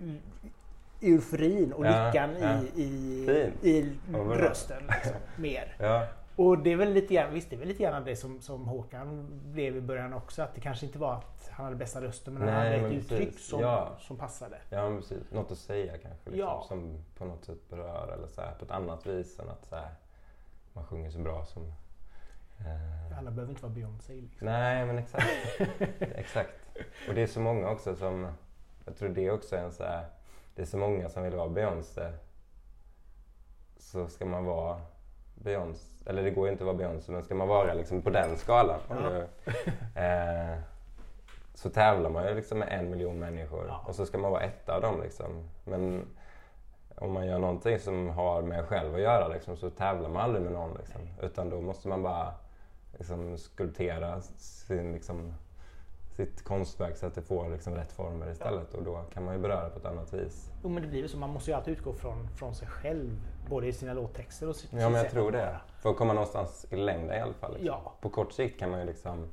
[1.03, 2.63] euforin och Ja, lyckan ja.
[2.63, 3.65] i, i, Fint.
[3.65, 4.83] i rösten.
[4.87, 5.77] Liksom, mer.
[5.79, 6.07] ja,
[6.41, 8.69] Och det är väl lite grann, visst det är väl lite grann det som, som
[8.69, 10.43] Håkan blev i början också.
[10.43, 12.83] Att det kanske inte var att han hade bästa rösten men han Nej, hade ett
[12.83, 13.47] men uttryck precis.
[13.49, 13.97] som, Ja.
[14.01, 14.57] som passade.
[14.71, 15.31] ja men precis.
[15.33, 16.31] Något att säga kanske.
[16.31, 16.65] Liksom, Ja.
[16.69, 19.77] Som på något sätt berör eller så här, på ett annat vis än att så
[19.77, 19.89] här,
[20.73, 21.63] man sjunger så bra som...
[22.59, 24.13] Eh, Alla behöver inte vara Beyoncé.
[24.13, 24.47] Liksom.
[24.47, 25.27] Nej, men exakt.
[26.01, 26.51] exakt.
[27.09, 28.33] Och det är så många också som...
[28.85, 30.07] Jag tror det också är en så här...
[30.55, 32.13] Det är så många som vill vara Beyoncé
[33.79, 34.81] så ska man vara
[35.45, 38.11] Beyoncé, eller det går ju inte att vara Beyoncé, men ska man vara liksom på
[38.11, 38.95] den skalan Ja.
[38.95, 39.27] nu,
[40.03, 40.59] eh,
[41.55, 43.85] så tävlar man ju liksom med en miljon människor Ja.
[43.87, 45.01] och så ska man vara etta av dem.
[45.03, 45.49] Liksom.
[45.65, 46.07] Men
[46.95, 50.43] om man gör någonting som har med själv att göra liksom, så tävlar man aldrig
[50.45, 50.77] med någon.
[50.79, 51.01] Liksom.
[51.23, 52.33] Utan då måste man bara
[52.99, 55.35] liksom, skulptera sin, liksom,
[56.17, 58.75] sitt konstverk så att det får liksom, rätt former istället.
[58.75, 60.53] Och då kan man ju beröra på ett annat vis.
[60.63, 63.21] Jo men det blir väl så, man måste ju alltid utgå från, från sig själv.
[63.49, 65.61] Både i sina låttexter och sitt Ja, men jag tror det.
[65.83, 67.53] För att komma någonstans i längden i alla fall.
[67.53, 67.67] Liksom.
[67.67, 67.93] Ja.
[68.01, 69.29] På kort sikt kan man ju liksom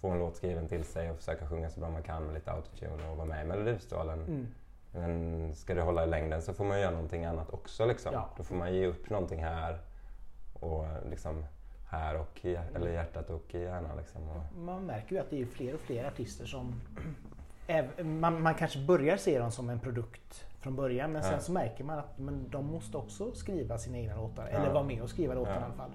[0.00, 2.52] få en låt skriven till sig och försöka sjunga så bra man kan med lite
[2.52, 4.22] autotune och vara med i Melodifestivalen.
[4.22, 4.46] Mm.
[4.92, 7.86] Men ska det hålla i längden så får man göra någonting annat också.
[7.86, 8.12] Liksom.
[8.12, 8.30] Ja.
[8.36, 9.78] Då får man ge upp någonting här
[10.52, 11.44] och liksom
[11.88, 13.96] här och i, eller i hjärtat och i hjärnan.
[13.96, 14.20] Liksom.
[14.56, 16.80] Man märker ju att det är fler och fler artister som...
[18.02, 21.40] man, man kanske börjar se dem som en produkt från början men sen Ja.
[21.40, 24.48] så märker man att men de måste också skriva sina egna låtar.
[24.52, 24.58] Ja.
[24.58, 25.62] Eller vara med och skriva låtarna Ja.
[25.62, 25.90] i alla fall.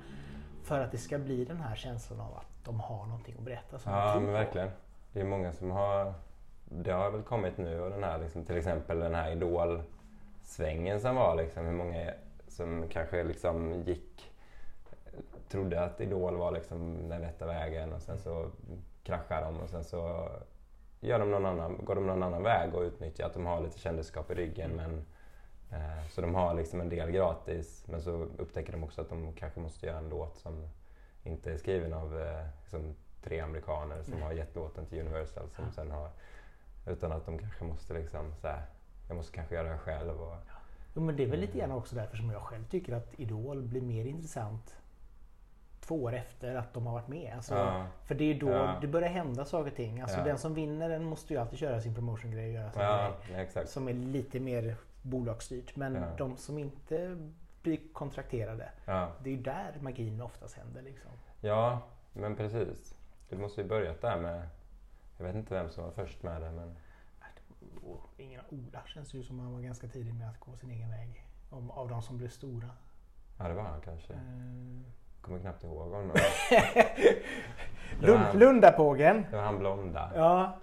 [0.64, 3.80] För att det ska bli den här känslan av att de har någonting att berätta.
[3.80, 4.70] Som ja, men verkligen.
[5.14, 6.14] Det är många som har...
[6.66, 11.16] Det har väl kommit nu och den här, liksom, till exempel den här Idol-svängen som
[11.16, 11.36] var.
[11.36, 12.12] Liksom, hur många
[12.48, 14.31] som kanske liksom gick...
[15.52, 18.52] Trodde att Idol var liksom den rätta vägen och sen så
[19.04, 20.30] kraschar de och sen så
[21.00, 23.80] gör de någon annan, går de någon annan väg och utnyttjar att de har lite
[23.80, 24.72] kändisskap i ryggen.
[24.72, 25.06] Men,
[25.72, 29.34] eh, så de har liksom en del gratis men så upptäcker de också att de
[29.34, 30.68] kanske måste göra en låt som
[31.24, 34.26] inte är skriven av eh, liksom, tre amerikaner som Mm.
[34.26, 35.72] har gett låten till Universal som Ja.
[35.72, 36.10] sen har
[36.88, 38.62] utan att de kanske måste liksom så här,
[39.08, 40.22] jag måste kanske göra det själv.
[40.22, 40.36] Och,
[40.96, 43.62] Jo, men det är väl lite grann också därför som jag själv tycker att Idol
[43.62, 44.76] blir mer intressant
[45.82, 47.34] två år efter att de har varit med.
[47.36, 48.78] Alltså, ja, För det är då Ja.
[48.82, 50.02] det börjar hända saker och ting.
[50.02, 50.24] Alltså Ja.
[50.24, 53.68] den som vinner den måste ju alltid köra sin promotion-grej och göra sin ja, grej.
[53.68, 55.76] Som är lite mer bolagsstyrt.
[55.76, 57.18] Men de som inte
[57.62, 58.70] blir kontrakterade,
[59.24, 60.82] det är ju där magin oftast händer.
[60.82, 61.12] Liksom.
[61.42, 61.82] ja,
[62.14, 62.96] men precis.
[63.30, 64.48] Det måste ju börjat där med,
[65.18, 66.76] jag vet inte vem som var först med det men
[67.84, 70.90] Och ingen Ola känns ju som han var ganska tidig med att gå sin egen
[70.90, 71.26] väg.
[71.50, 72.70] Om, av de som blev stora.
[73.40, 74.14] ja, det var han kanske.
[74.14, 74.20] Eh,
[75.22, 76.12] Kommer knappt ihåg honom.
[78.00, 78.40] Lund.
[78.40, 79.26] Lundapågen.
[79.30, 80.12] Det var han blonda.
[80.16, 80.58] Ja.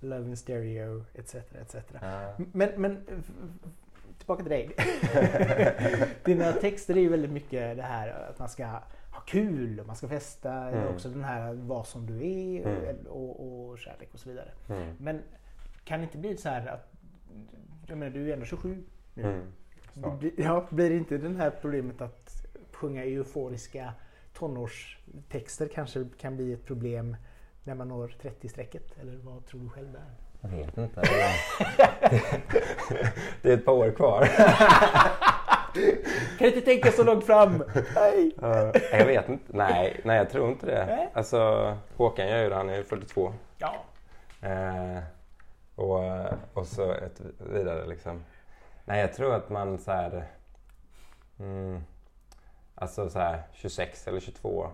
[0.00, 1.34] Love in stereo etc.
[1.34, 1.76] etc.
[2.02, 2.34] Ja.
[2.52, 3.06] Men, men
[4.18, 4.70] tillbaka till dig.
[6.24, 8.82] Dina texter är ju väldigt mycket det här att man ska ha
[9.26, 10.52] kul och man ska festa.
[10.52, 10.88] Mm.
[10.88, 13.06] Också den här var som du är Mm.
[13.06, 14.50] och, och kärlek och så vidare.
[14.68, 14.94] Mm.
[14.98, 15.22] Men
[15.84, 16.92] kan det inte bli så här att,
[17.86, 19.22] jag menar du är ändå 27 nu.
[19.22, 19.52] Mm.
[20.36, 22.45] Ja, blir det inte det här problemet att
[22.76, 23.92] sjunga euforiska
[24.32, 27.16] tonårstexter kanske kan bli ett problem
[27.64, 29.00] när man når 30-strecket?
[29.00, 30.10] Eller vad tror du själv där?
[30.40, 31.00] Jag vet inte.
[31.00, 31.32] Det är,
[33.42, 34.28] det är ett par år kvar.
[36.38, 37.64] Kan inte tänka så långt fram!
[37.94, 38.34] Nej.
[38.40, 39.56] Ja, jag vet inte.
[39.56, 40.86] Nej, nej, jag tror inte det.
[40.86, 41.10] Nej.
[41.14, 41.38] Alltså,
[41.96, 42.54] Håkan gör ju det.
[42.54, 43.32] Han är ju 42.
[43.58, 43.74] Ja.
[44.40, 44.98] Eh,
[45.74, 46.02] och,
[46.52, 48.24] och så ett vidare liksom.
[48.84, 50.24] Nej, jag tror att man så här...
[51.38, 51.82] Mm,
[52.76, 54.70] alltså så här 26 eller 22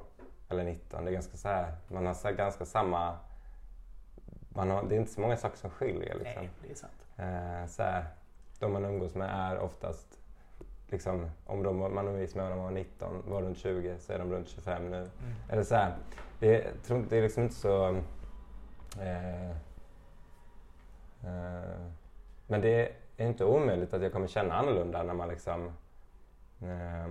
[0.48, 1.04] eller 19.
[1.04, 1.72] Det är ganska så här...
[1.88, 3.16] Man har så här ganska samma...
[4.48, 6.42] Man har, det är inte så många saker som skiljer liksom.
[6.42, 7.06] Nej, det är sant.
[7.16, 8.04] Eh, så här,
[8.58, 10.18] de man umgås med är oftast,
[10.88, 14.18] liksom, om de, man umgås med när man var 19, var runt 20 så är
[14.18, 14.96] de runt 25 nu.
[14.96, 15.10] Mm.
[15.48, 15.96] Eller så här,
[16.38, 17.88] det, inte- det är liksom inte så...
[19.00, 19.50] Eh,
[21.24, 21.86] eh,
[22.46, 25.66] men det är inte omöjligt att jag kommer känna annorlunda när man liksom...
[26.62, 27.06] Eh,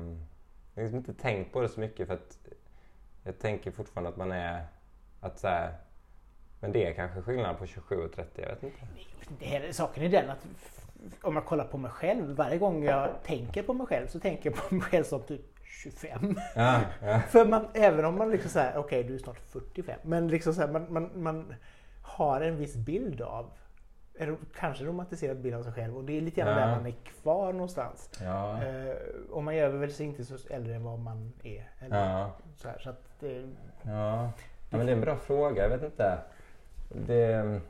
[0.73, 2.37] jag har liksom inte tänkt på det så mycket för att
[3.23, 4.65] jag tänker fortfarande att man är...
[5.19, 5.73] Att så här,
[6.59, 8.77] men det är kanske skillnad på 27 och 30, jag vet inte.
[9.39, 10.47] Det här, saken är den att
[11.21, 14.49] om jag kollar på mig själv, varje gång jag tänker på mig själv så tänker
[14.49, 15.41] jag på mig själv som typ
[15.83, 16.39] 25.
[16.55, 17.19] Ja, ja.
[17.29, 19.99] För man, även om man liksom säger okej du är snart 45.
[20.03, 21.53] Men liksom så här, man, man, man
[22.01, 23.51] har en viss bild av,
[24.55, 26.65] kanske romantiserad bild av sig själv och det är lite grann Ja.
[26.65, 28.09] där man är kvar någonstans.
[28.23, 28.63] Ja.
[28.63, 28.95] Eh,
[29.31, 31.71] och man gör väl sig inte så äldre än vad man är.
[31.79, 32.31] Eller, Ja.
[32.55, 33.49] så här, så att det,
[33.83, 34.31] Ja.
[34.69, 35.63] ja, men det är en bra fråga.
[35.63, 36.17] Jag vet inte.
[37.07, 37.61] Det...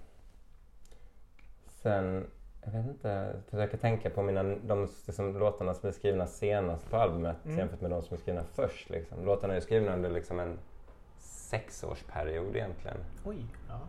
[1.67, 2.27] Sen,
[2.65, 6.89] jag vet inte, jag försöker tänka på mina, de liksom, låtarna som är skrivna senast
[6.89, 7.57] på albumet Mm.
[7.57, 8.89] jämfört med de som är skrivna först.
[8.89, 9.25] Liksom.
[9.25, 10.59] Låtarna är skrivna under liksom en
[11.19, 12.97] sexårsperiod egentligen.
[13.25, 13.79] oj, ja.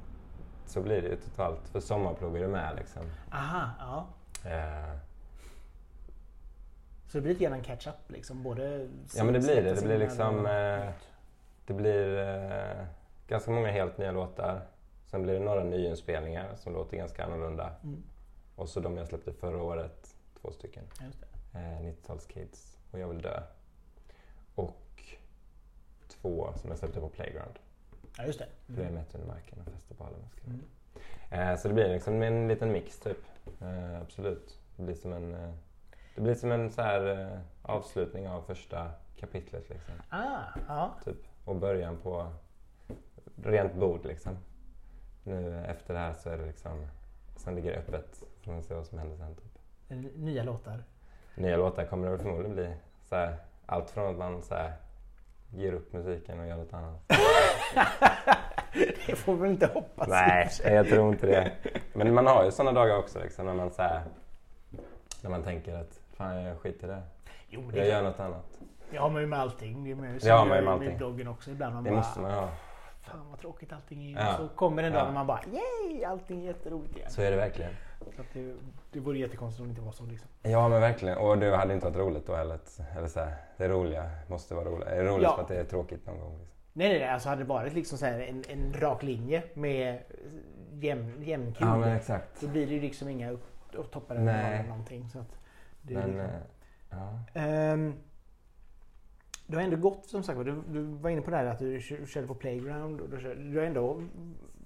[0.72, 1.68] Så blir det ju totalt.
[1.68, 3.02] För Sommarplog är det med liksom.
[3.32, 4.06] Aha, ja.
[4.50, 4.96] Eh,
[7.06, 8.42] Så det blir lite grann en catch-up liksom.
[8.42, 9.74] Både Ja, men det blir det.
[9.74, 10.90] Det blir liksom, eh,
[11.66, 12.84] det blir eh,
[13.28, 14.60] ganska många helt nya låtar.
[15.04, 17.70] Sen blir det några nyinspelningar som låter ganska annorlunda.
[17.82, 18.02] Mm.
[18.56, 20.84] Och så de jag släppte förra året, två stycken.
[21.54, 22.76] Eh, 90-talskids.
[22.90, 23.42] och Jag vill dö.
[24.54, 25.02] Och
[26.08, 27.58] två som jag släppte på Playground.
[28.18, 28.46] Ja, just det.
[28.66, 30.04] För det är mätt under marken och och så.
[30.46, 30.60] Mm.
[31.30, 33.18] Eh, så det blir liksom en liten mix typ.
[33.60, 34.58] Eh, absolut.
[34.76, 35.50] Det blir som en, eh,
[36.14, 39.68] det blir som en så här, eh, avslutning av första kapitlet.
[39.68, 40.94] Liksom, Ah, ja.
[41.04, 41.16] typ.
[41.44, 42.32] Och början på
[43.44, 44.04] rent bord.
[44.06, 44.38] Liksom.
[45.24, 46.86] Nu efter det här så är det liksom,
[47.36, 48.22] sen ligger det öppet.
[48.44, 49.34] Får man se vad som händer sen.
[49.34, 50.16] Typ.
[50.16, 50.84] Nya låtar.
[51.34, 52.74] Nya låtar kommer det väl förmodligen bli.
[53.04, 54.72] Så här, allt från att man så här,
[55.54, 57.02] ger upp musiken och gör något annat.
[59.06, 60.08] det får vi inte hoppas.
[60.08, 61.52] Nej, jag tror inte det.
[61.92, 64.02] Men man har ju sådana dagar också liksom, när man så här,
[65.22, 67.02] när man tänker att fan jag skiter i det.
[67.48, 68.58] Jo, men det Jag gör något annat.
[68.90, 69.84] Det har man ju med allting.
[69.84, 70.96] Det är med, Det har man ju gör med allting.
[70.96, 71.50] bloggen också.
[71.50, 72.48] Ibland man Det bara, måste man ha.
[73.02, 74.20] fan vad tråkigt allting är.
[74.20, 74.34] Ja.
[74.36, 75.04] Så kommer en dag Ja.
[75.04, 77.10] när man bara, yay, allting är jätteroligt igen.
[77.10, 77.70] Så är det verkligen.
[78.16, 78.54] Så att det,
[78.92, 80.28] det vore jättekonstigt om det inte var så liksom.
[80.42, 81.18] Ja men verkligen.
[81.18, 82.58] Och det hade inte varit roligt då heller.
[82.96, 84.86] Eller så här, det roliga måste vara roligt.
[84.88, 85.34] Det är roligt Ja.
[85.34, 86.38] för att det är tråkigt någon gång.
[86.38, 86.56] Liksom.
[86.72, 87.08] Nej, nej, nej.
[87.08, 89.98] Alltså hade det varit liksom så här en, en rak linje med
[90.72, 91.66] jämn, jämn kul.
[91.66, 92.40] Ja men exakt.
[92.40, 93.44] Då blir det ju liksom inga upp,
[94.08, 94.58] Nej.
[94.58, 95.08] eller någonting.
[95.08, 95.38] Så att
[95.82, 96.20] det Men, liksom.
[96.20, 96.40] eh,
[96.90, 97.18] ja.
[97.40, 97.94] Ehm,
[99.46, 101.80] du har ändå gått som sagt du, du var inne på det här att du
[101.80, 103.00] kö- körde på Playground.
[103.00, 104.02] Och du, du har ändå,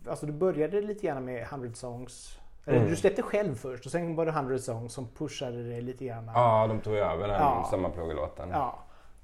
[0.08, 2.38] alltså du började lite grann med 100 songs.
[2.66, 2.86] Mm.
[2.90, 6.30] du släppte själv först och sen var det 100 songs som pushade dig lite grann.
[6.34, 7.66] ja, de tog över den Ja.
[7.70, 8.48] sommarplågelåten.
[8.52, 8.78] Ja.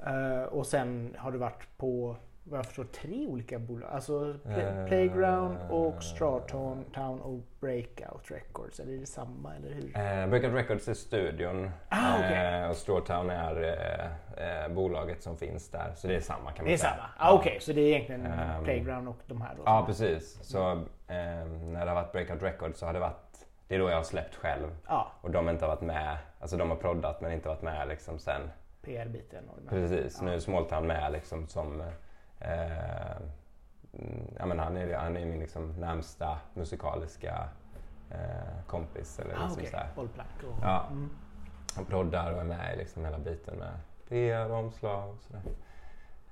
[0.07, 3.91] Eh, och sen har du varit på vad jag förstår tre olika bolag.
[3.93, 8.81] Alltså Play- Eh, Playground och Strawtown Town och Breakout Records.
[8.81, 9.85] Eller är det samma eller hur?
[9.97, 15.93] Eh, Breakout Records är studion Ah, eh, och Strawtown är bolaget som finns där.
[15.97, 16.91] Så det är samma kan man Det är säga.
[16.93, 17.05] samma?
[17.19, 19.63] Ah, Okej, så det är egentligen Ehm, Playground och de här då?
[19.67, 20.39] Ja, precis.
[20.43, 20.77] Så eh,
[21.63, 23.32] när det har varit Breakout Records så har det varit,
[23.73, 24.77] det är då jag har släppt själv.
[24.89, 27.89] Ja, Och de har inte varit med, alltså de har proddat men inte varit med
[27.89, 28.51] liksom sen.
[28.83, 29.45] PR-biten.
[29.69, 31.81] Precis, nu är Smalltown med liksom som,
[32.41, 33.17] eh,
[34.39, 37.49] ja men han är, han är min liksom närmsta musikaliska
[38.11, 39.19] eh, kompis.
[39.19, 39.89] Eller Ah, liksom här.
[39.97, 40.59] Bollplank och...
[40.63, 40.87] Ja.
[40.91, 41.11] Mm.
[41.77, 43.73] Han proddar och är med i liksom hela biten med
[44.09, 45.43] PR och omslag och sådär.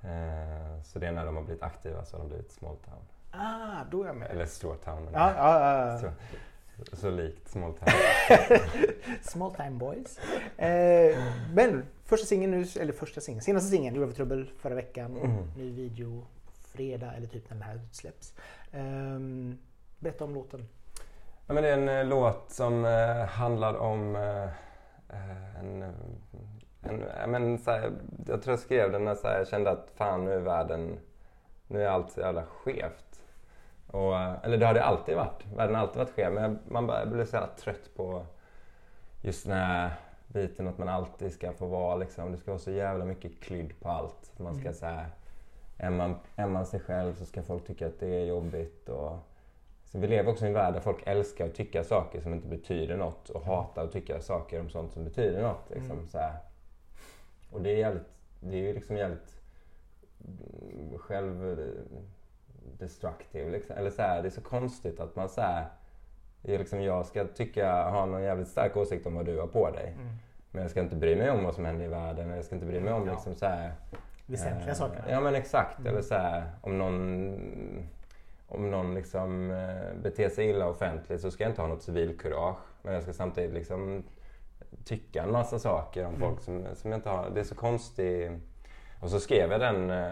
[0.01, 3.01] Eh, så det är när de har blivit aktiva så har de blivit Smalltown.
[3.31, 4.31] Ah, då är jag med.
[4.31, 4.45] Eller
[5.13, 6.11] Ja, ja, ja, ja.
[6.93, 7.89] Så, likt Smalltown.
[9.21, 10.19] Small time boys.
[10.57, 11.17] Eh,
[11.53, 15.17] men första singeln nu, eller första singeln, senaste singeln, vi trubbel förra veckan.
[15.17, 15.43] Mm.
[15.57, 16.25] Ny video
[16.71, 18.33] fredag eller typ när den här släpps.
[18.71, 19.57] Ehm,
[19.99, 20.67] berätta om låten.
[21.47, 24.43] Ja, men det är en eh, låt som eh, handlar om eh,
[25.09, 25.81] eh, en...
[25.81, 25.89] eh,
[26.83, 27.91] en men, så här,
[28.27, 30.99] jag tror jag skrev den när jag kände att fan nu är världen...
[31.67, 33.10] Nu är allt så jävla skevt.
[33.91, 35.45] Och, eh, eller det har det alltid varit.
[35.55, 36.33] Världen har alltid varit skev.
[36.33, 38.25] Men man bara, jag blev så jävla trött på
[39.21, 39.91] just den här
[40.27, 42.31] biten att man alltid ska få vara liksom.
[42.31, 44.39] Det ska vara så jävla mycket klydd på allt.
[44.39, 44.73] Man ska Mm.
[44.73, 45.05] säga
[45.77, 48.89] är man, är man sig själv så ska folk tycka att det är jobbigt.
[48.89, 49.17] Och,
[49.85, 52.47] så vi lever också i en värld där folk älskar att tycka saker som inte
[52.47, 55.69] betyder något och hatar att tycka saker om sånt som betyder något.
[55.69, 56.07] Liksom, Mm.
[56.07, 56.35] så här.
[57.51, 58.07] Och det är jävligt,
[58.39, 59.41] det är ju liksom jävligt
[60.25, 60.97] mm,
[62.65, 63.49] självdestruktiv.
[63.51, 63.75] Liksom.
[63.77, 65.65] Eller så här, det är så konstigt att man så här,
[66.43, 69.69] är liksom, jag ska tycka, ha någon jävligt stark åsikt om vad du har på
[69.71, 69.93] dig.
[69.97, 70.07] Mm.
[70.51, 72.29] Men jag ska inte bry mig om vad som händer i världen.
[72.29, 73.13] Jag ska inte bry mig om Ja.
[73.13, 73.71] liksom så här,
[74.25, 75.03] Väsentliga Eh, saker.
[75.09, 75.79] Ja men exakt.
[75.79, 75.91] Mm.
[75.91, 77.89] Eller så här, om någon,
[78.47, 82.57] om någon liksom, eh, beter sig illa offentligt så ska jag inte ha något civilkurage.
[82.81, 84.03] Men jag ska samtidigt liksom
[84.85, 86.19] tycka en massa saker om Mm.
[86.29, 87.29] folk som, som jag inte har.
[87.29, 88.31] Det är så konstigt.
[88.99, 90.11] Och så skrev jag den eh,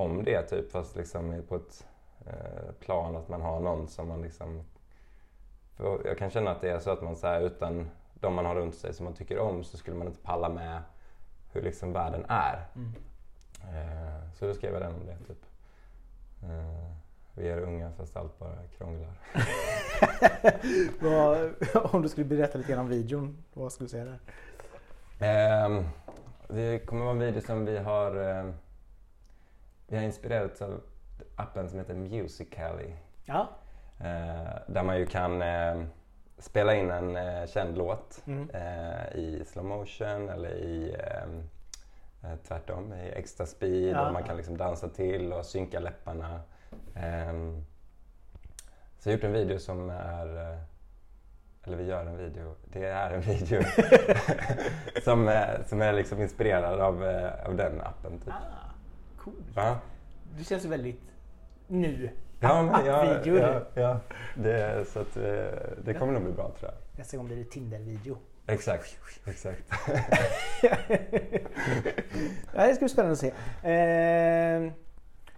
[0.00, 1.86] om det typ fast liksom på ett
[2.26, 4.62] eh, plan att man har någon som man liksom...
[6.04, 8.54] Jag kan känna att det är så att man så här, utan de man har
[8.54, 10.82] runt sig som man tycker om så skulle man inte palla med
[11.52, 12.66] hur liksom världen är.
[12.74, 12.92] Mm.
[13.62, 15.16] Eh, så då skrev jag den om det.
[15.16, 15.44] Typ.
[16.42, 16.92] Eh,
[17.34, 19.12] vi är unga fast allt bara krånglar.
[21.00, 21.54] Vad,
[21.94, 24.18] om du skulle berätta lite grann om videon, vad skulle du säga där?
[25.18, 25.84] Eh,
[26.48, 28.10] det kommer vara en video som vi har,
[29.90, 30.80] vi har inspirerats av
[31.36, 32.92] appen som heter Musical.ly.
[33.24, 33.48] Ja.
[34.00, 35.82] Eh, där man ju kan eh,
[36.38, 38.50] spela in en eh, känd låt Mm.
[38.50, 41.42] eh, i slow motion eller i ehm,
[42.22, 44.06] eh, tvärtom, i extra speed Ja.
[44.06, 46.40] och man kan liksom dansa till och synka läpparna.
[46.96, 47.64] Ehm,
[48.98, 50.58] så jag har gjort en video som är, eh,
[51.64, 53.62] eller vi gör en video, det är en video
[55.04, 57.02] som, som är liksom inspirerad av,
[57.46, 58.18] av den appen.
[58.18, 58.28] Typ.
[58.34, 58.69] Ah,
[59.24, 59.42] cool.
[59.54, 59.78] Ja.
[60.38, 61.00] Det känns väldigt
[61.66, 62.10] nu.
[62.40, 64.00] Ja, men, ja, App-video ja, ja,
[64.34, 65.22] det, så att, eh,
[65.84, 66.98] det kommer nog bli bra tror jag.
[66.98, 68.18] Nästa gång blir det Tinder-video.
[68.46, 69.62] Exakt, exakt.
[72.54, 73.32] ja, det ska bli spännande att se.
[73.70, 74.72] Eh,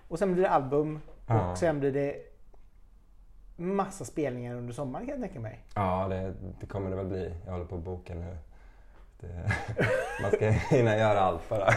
[0.08, 1.50] och sen blir det album Ja.
[1.50, 2.16] och sen blir det
[3.56, 5.60] massa spelningar under sommaren kan jag tänka mig.
[5.74, 7.34] Ja, det, det kommer det väl bli.
[7.44, 8.36] Jag håller på att boka nu.
[9.20, 9.52] Det,
[10.22, 11.66] man ska hinna göra allt bara.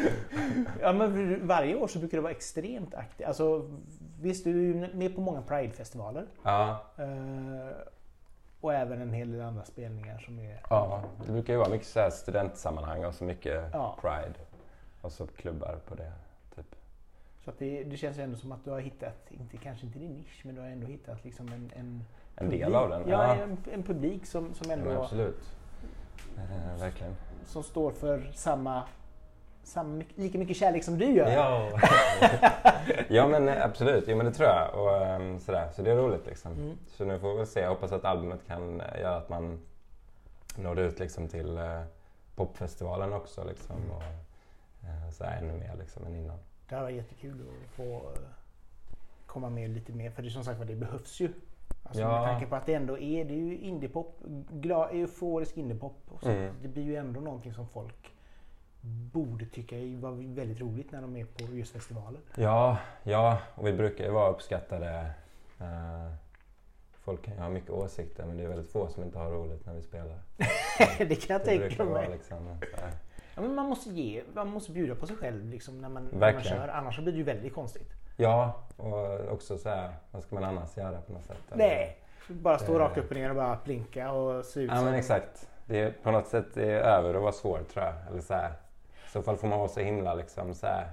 [0.80, 3.26] Ja, men varje år så brukar det vara extremt aktivt.
[3.26, 3.70] Alltså,
[4.20, 6.26] visst, du är ju med på många Pride-festivaler.
[6.42, 7.76] Ja, Eh,
[8.60, 10.60] och även en hel del andra spelningar som är...
[10.70, 13.96] ja, det brukar ju vara mycket så här studentsammanhang och så mycket Ja.
[14.00, 14.38] Pride.
[15.00, 16.12] Och så klubbar på det.
[16.56, 16.74] Typ.
[17.44, 19.98] Så att det, det känns ju ändå som att du har hittat, inte, kanske inte
[19.98, 21.70] din nisch, men du har ändå hittat liksom en...
[21.76, 22.04] En,
[22.36, 23.02] En del av den.
[23.08, 23.42] Ja, ja.
[23.42, 25.50] En, en publik som, som Ja, ändå absolut.
[26.38, 27.14] Eh, verkligen.
[27.46, 28.82] som står för samma,
[29.70, 31.30] samma, lika mycket kärlek som du gör.
[31.30, 31.70] Ja.
[33.08, 34.74] ja men absolut, jo, men det tror jag.
[34.74, 35.68] Och, ehm, sådär.
[35.72, 36.52] Så det är roligt liksom.
[36.52, 36.78] Mm.
[36.88, 37.60] Så nu får vi väl se.
[37.60, 39.60] Jag hoppas att albumet kan eh, göra att man
[40.56, 41.82] når ut liksom, till eh,
[42.34, 43.44] popfestivalen också.
[43.44, 43.90] Liksom, Mm.
[43.90, 44.02] och,
[44.82, 46.38] eh, så här, ännu mer liksom, än innan.
[46.68, 48.02] Det här var jättekul att få
[49.26, 50.10] komma med lite mer.
[50.10, 51.32] För det som sagt det behövs ju.
[51.82, 52.08] Alltså Ja.
[52.20, 54.18] Med tanke på att det ändå är, det är ju indiepop,
[54.50, 55.96] glad, euforisk indiepop.
[56.08, 56.28] Och så.
[56.28, 56.54] Mm.
[56.62, 58.12] Det blir ju ändå någonting som folk
[58.82, 62.20] borde tycka var väldigt roligt när de är på just festivaler.
[62.34, 65.10] Ja, ja, och vi brukar ju vara uppskattade.
[65.60, 66.12] Eh,
[66.92, 69.66] folk kan ju ha mycket åsikter men det är väldigt få som inte har roligt
[69.66, 70.18] när vi spelar.
[70.98, 72.08] det kan jag Det tänka mig.
[72.10, 72.58] liksom.
[73.34, 76.32] Ja, men man måste ge, man måste bjuda på sig själv liksom, när, man, när
[76.32, 76.68] man kör.
[76.68, 77.90] Annars blir det ju väldigt konstigt.
[78.16, 81.36] Ja, och också så här, vad ska man annars göra på något sätt?
[81.54, 81.96] Nej,
[82.28, 84.94] bara stå Det- rakt upp och ner och bara plinka och se ut Ja men
[84.94, 85.48] exakt.
[85.66, 87.94] Det är på något sätt över att vara svår tror jag.
[88.10, 88.52] Eller så här.
[89.10, 90.90] I så fall får man vara så himla liksom så här.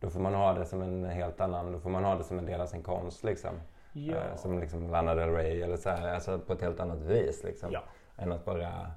[0.00, 2.38] Då får man ha det som en helt annan, då får man ha det som
[2.38, 3.50] en del av sin konst liksom.
[3.92, 4.14] Ja.
[4.16, 6.14] Eh, Som liksom Lana Del Rey eller så här.
[6.14, 7.72] Alltså på ett helt annat vis liksom.
[7.72, 7.82] Ja.
[8.16, 8.90] Än att bara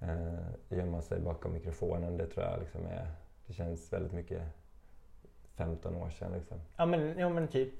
[0.00, 0.38] eh,
[0.68, 2.16] gömma sig bakom mikrofonen.
[2.16, 3.06] Det tror jag liksom är,
[3.46, 4.42] det känns väldigt mycket
[5.56, 6.56] 15 år sedan liksom.
[6.76, 7.72] Ja men, ja, men typ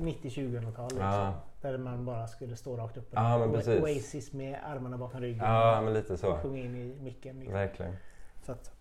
[0.00, 0.98] 90-2000-tal liksom.
[1.06, 1.34] Ja.
[1.60, 3.08] Där man bara skulle stå rakt upp.
[3.10, 3.82] Ja, men precis.
[3.82, 5.44] Oasis med armarna bakom ryggen.
[5.44, 6.36] Ja men lite Och så.
[6.36, 7.36] sjunga in i micken.
[7.38, 7.54] Liksom.
[7.54, 7.96] Verkligen.
[8.42, 8.77] Så att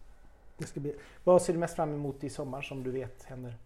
[0.58, 0.96] det ska bli...
[1.24, 3.58] Vad ser du mest fram emot i sommar som du vet händer?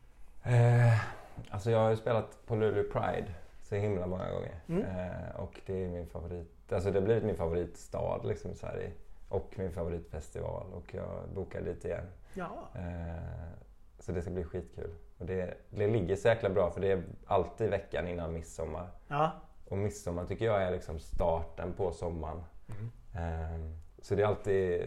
[0.44, 1.02] Eh,
[1.50, 4.60] alltså jag har ju spelat på Luleå Pride så himla många gånger.
[4.68, 4.82] Mm.
[4.82, 8.92] Eh, och det är min favorit, alltså det har blivit min favoritstad liksom i Sverige.
[9.30, 12.06] Och min favoritfestival och jag bokar dit igen.
[12.34, 12.68] Ja.
[12.76, 13.52] Eh,
[14.00, 14.92] så det ska bli skitkul.
[15.18, 18.88] Och det, det ligger så jäkla bra för det är alltid veckan innan midsommar.
[19.08, 19.32] Ja.
[19.70, 22.44] Och midsommar tycker jag är liksom starten på sommaren.
[22.68, 22.92] Mm.
[23.16, 24.82] Eh, så det är alltid,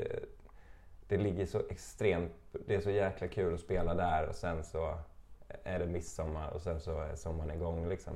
[1.09, 2.33] det ligger så extremt,
[2.67, 4.99] det är så jäkla kul att spela där och sen så
[5.65, 8.15] är det midsommar och sen så är sommaren igång liksom.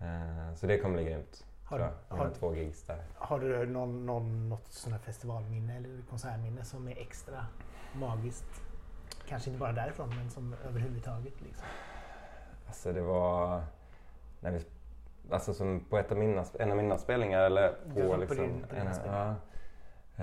[0.00, 1.44] Eh, så det kommer bli grymt.
[1.64, 2.16] Har, jag.
[2.16, 2.98] har, två gigs där.
[3.14, 7.46] har du någon, någon, något sånt här festivalminne eller konsertminne som är extra
[7.94, 8.62] magiskt?
[9.28, 11.40] Kanske inte bara därifrån men som överhuvudtaget.
[11.40, 11.66] Liksom.
[12.66, 13.62] Alltså det var,
[14.40, 14.60] när vi,
[15.30, 18.36] alltså som på ett av mina, en av mina spelningar eller på, Ja, på liksom,
[18.36, 19.34] din- på en, ja,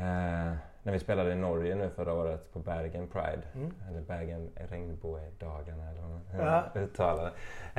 [0.02, 3.42] eh, när vi spelade i Norge nu förra året på Bergen Pride.
[3.56, 3.74] Mm.
[3.90, 6.64] Eller Bergen Regnbågsdagarna eller vad man Ja.
[6.82, 7.32] uttalar det.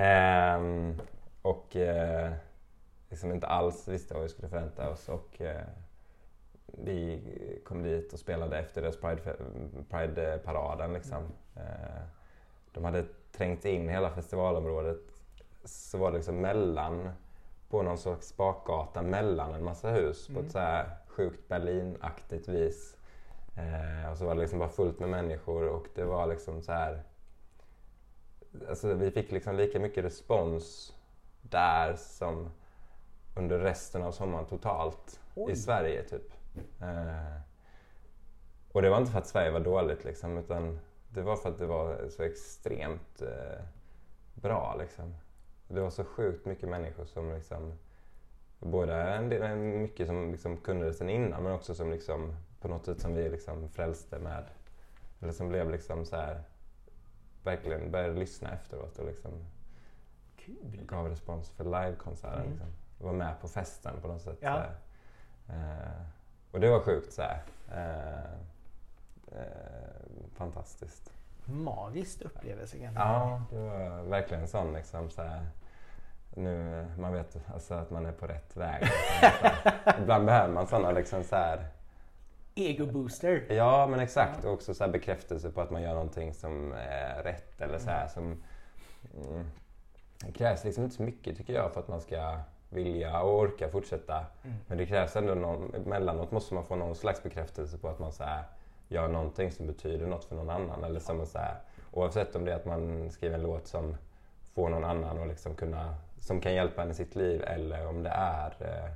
[0.02, 1.00] Ehm,
[1.42, 2.32] och eh,
[3.10, 5.08] liksom inte alls visste vad vi skulle förvänta oss.
[5.08, 5.62] Och, eh,
[6.66, 7.20] vi
[7.66, 9.36] kom dit och spelade efter deras Pride-
[9.90, 10.92] Pride-paraden.
[10.92, 11.22] liksom.
[11.56, 12.02] Eh,
[12.72, 14.98] de hade trängt in hela festivalområdet.
[15.64, 17.08] Så var det liksom mellan,
[17.70, 20.44] på någon slags bakgata mellan en massa hus på Mm.
[20.46, 22.96] ett så här sjukt Berlin-aktigt vis.
[23.57, 26.72] Eh, och så var det liksom bara fullt med människor och det var liksom så
[26.72, 27.03] här.
[28.68, 30.94] Alltså vi fick liksom lika mycket respons
[31.42, 32.51] där som
[33.37, 35.53] under resten av sommaren totalt Oj.
[35.53, 36.33] i Sverige typ.
[36.81, 37.40] Eh,
[38.72, 41.59] och det var inte för att Sverige var dåligt liksom utan det var för att
[41.59, 43.64] det var så extremt eh,
[44.35, 45.14] bra liksom.
[45.68, 47.72] Det var så sjukt mycket människor som liksom
[48.62, 52.85] Både en del, mycket som liksom kunde sen innan men också som liksom på något
[52.85, 54.44] sätt som vi liksom frälste med.
[55.21, 56.42] Eller som blev liksom så här
[57.42, 59.31] verkligen började lyssna efteråt och liksom
[60.37, 60.81] Kul.
[60.87, 62.40] gav respons för livekonserten.
[62.40, 62.50] Mm.
[62.50, 62.67] Liksom.
[62.98, 64.38] Var med på festen på något sätt.
[64.40, 64.65] Ja.
[65.48, 66.02] Eh,
[66.52, 67.42] och det var sjukt så här.
[67.71, 68.33] Eh,
[69.38, 71.13] eh, fantastiskt.
[71.44, 75.46] Magiskt upplevelse Ja, det var verkligen sån liksom så här.
[76.35, 78.87] Nu, man vet alltså att man är på rätt väg.
[79.20, 80.00] Så här.
[80.00, 81.66] Ibland behöver man såna liksom så här.
[82.54, 83.46] Ego booster.
[83.48, 84.44] Ja, men exakt.
[84.44, 87.60] Och också så här bekräftelse på att man gör någonting som är rätt.
[87.60, 88.42] Eller så här, som,
[89.14, 89.46] mm,
[90.26, 93.68] det krävs liksom inte så mycket tycker jag för att man ska vilja och orka
[93.68, 94.14] fortsätta.
[94.14, 94.56] Mm.
[94.66, 98.12] Men det krävs ändå någon, emellanåt måste man få någon slags bekräftelse på att man
[98.12, 98.42] så här,
[98.88, 100.85] gör någonting som betyder något för någon annan.
[100.85, 101.56] Eller som så här,
[101.92, 103.96] oavsett om det är att man skriver en låt som
[104.54, 108.02] får någon annan att liksom kunna, som kan hjälpa en i sitt liv eller om
[108.02, 108.90] det är eh,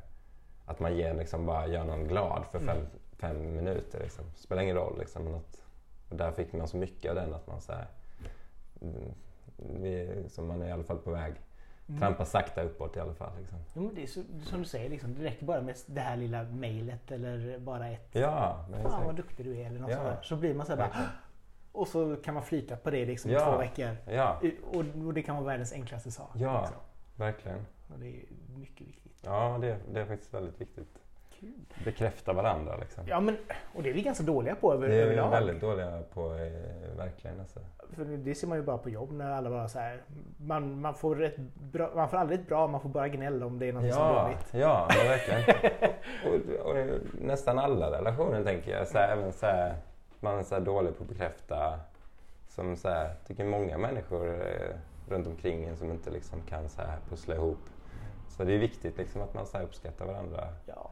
[0.67, 2.87] att man ger, liksom bara gör någon glad för fem, Mm.
[3.19, 4.01] fem minuter.
[4.01, 4.25] Liksom.
[4.37, 4.99] Spelar ingen roll.
[4.99, 5.63] Liksom, men att,
[6.11, 7.87] och där fick man så mycket av den att man så här,
[8.83, 9.13] mm,
[9.83, 11.33] vi, som man är i alla fall på väg
[11.89, 12.01] Mm.
[12.01, 13.31] trampa sakta uppåt i alla fall.
[13.39, 13.59] Liksom.
[13.75, 16.43] Jo, det är så, som du säger, liksom, det räcker bara med det här lilla
[16.43, 19.97] mejlet eller bara ett Ja, Fan vad duktig du är eller något Ja.
[19.97, 20.25] sånt.
[20.25, 20.97] Så blir man så här bara.
[21.73, 23.51] Och så kan man flyta på det liksom i Ja.
[23.51, 23.97] två veckor.
[24.11, 24.41] Ja,
[24.73, 26.31] Och, och det kan vara världens enklaste sak.
[26.35, 26.61] Ja.
[26.61, 26.77] Liksom.
[27.17, 27.67] Verkligen.
[27.93, 28.23] Och det är
[28.59, 29.13] mycket viktigt.
[29.25, 30.99] Ja, det, det är faktiskt väldigt viktigt.
[31.41, 31.53] Kul.
[31.85, 33.05] Bekräfta varandra liksom.
[33.09, 33.37] Ja men,
[33.75, 36.97] och det är vi ganska dåliga på över, det är vi väldigt dåliga på, eh,
[36.97, 37.41] verkligen.
[37.41, 37.61] Alltså.
[37.91, 40.03] För det ser man ju bara på jobb när alla bara så här.
[40.37, 43.59] Man, man, får, ett bra, man får aldrig ett bra, man får bara gnäll om
[43.59, 44.55] det är något som är Ja, dåligt.
[44.55, 45.43] ja men verkligen.
[46.27, 46.77] och, och
[47.21, 48.89] nästan alla relationer tänker jag.
[48.89, 49.75] Så här, även så här,
[50.21, 51.81] man är så dålig på att bekräfta.
[52.49, 54.77] Som så här, tycker många människor eh,
[55.09, 57.59] runt omkring en som inte liksom kan så här pussla ihop.
[58.29, 60.91] Så det är viktigt liksom att man så uppskattar varandra Ja,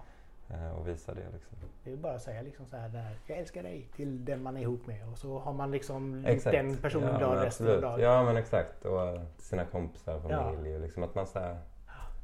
[0.51, 1.31] eh, och visar det.
[1.33, 1.57] Liksom.
[1.85, 4.57] det är bara att säga liksom så här där, jag älskar dig till den man
[4.57, 6.57] är ihop med och så har man liksom Exakt.
[6.57, 8.01] den personen ja, glad resten av dagen.
[8.01, 8.85] Ja men exakt.
[8.85, 10.43] Och sina kompisar, Ja.
[10.53, 10.75] familj.
[10.75, 11.59] Och liksom att man så här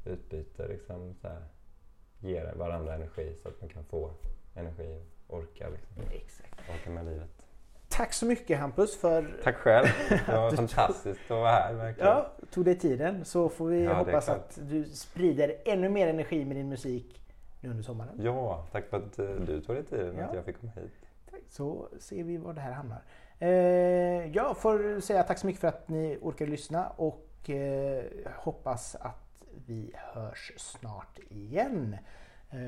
[0.05, 1.43] utbyter, liksom, så här,
[2.21, 4.11] ger varandra energi så att man kan få
[4.55, 6.55] energi och orka, liksom, Exakt.
[6.71, 7.40] orka med livet.
[7.91, 9.87] Tack så mycket Hampus för Tack själv.
[10.27, 12.09] Det var fantastiskt att vara här verkligen.
[12.11, 16.45] Ja, tog dig tiden så får vi Ja, hoppas att du sprider ännu mer energi
[16.45, 17.23] med din musik
[17.61, 18.21] nu under sommaren.
[18.23, 20.25] Ja, tack för att eh, du tog dig tiden Ja.
[20.25, 20.93] att jag fick komma hit.
[21.49, 23.03] Så ser vi var det här hamnar.
[23.39, 23.49] Eh,
[24.37, 28.05] jag får säga tack så mycket för att ni orkade lyssna och eh,
[28.37, 31.97] hoppas att vi hörs snart igen.
[32.51, 32.59] Eh,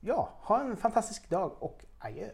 [0.00, 2.28] ja, ha en fantastisk dag och adjö.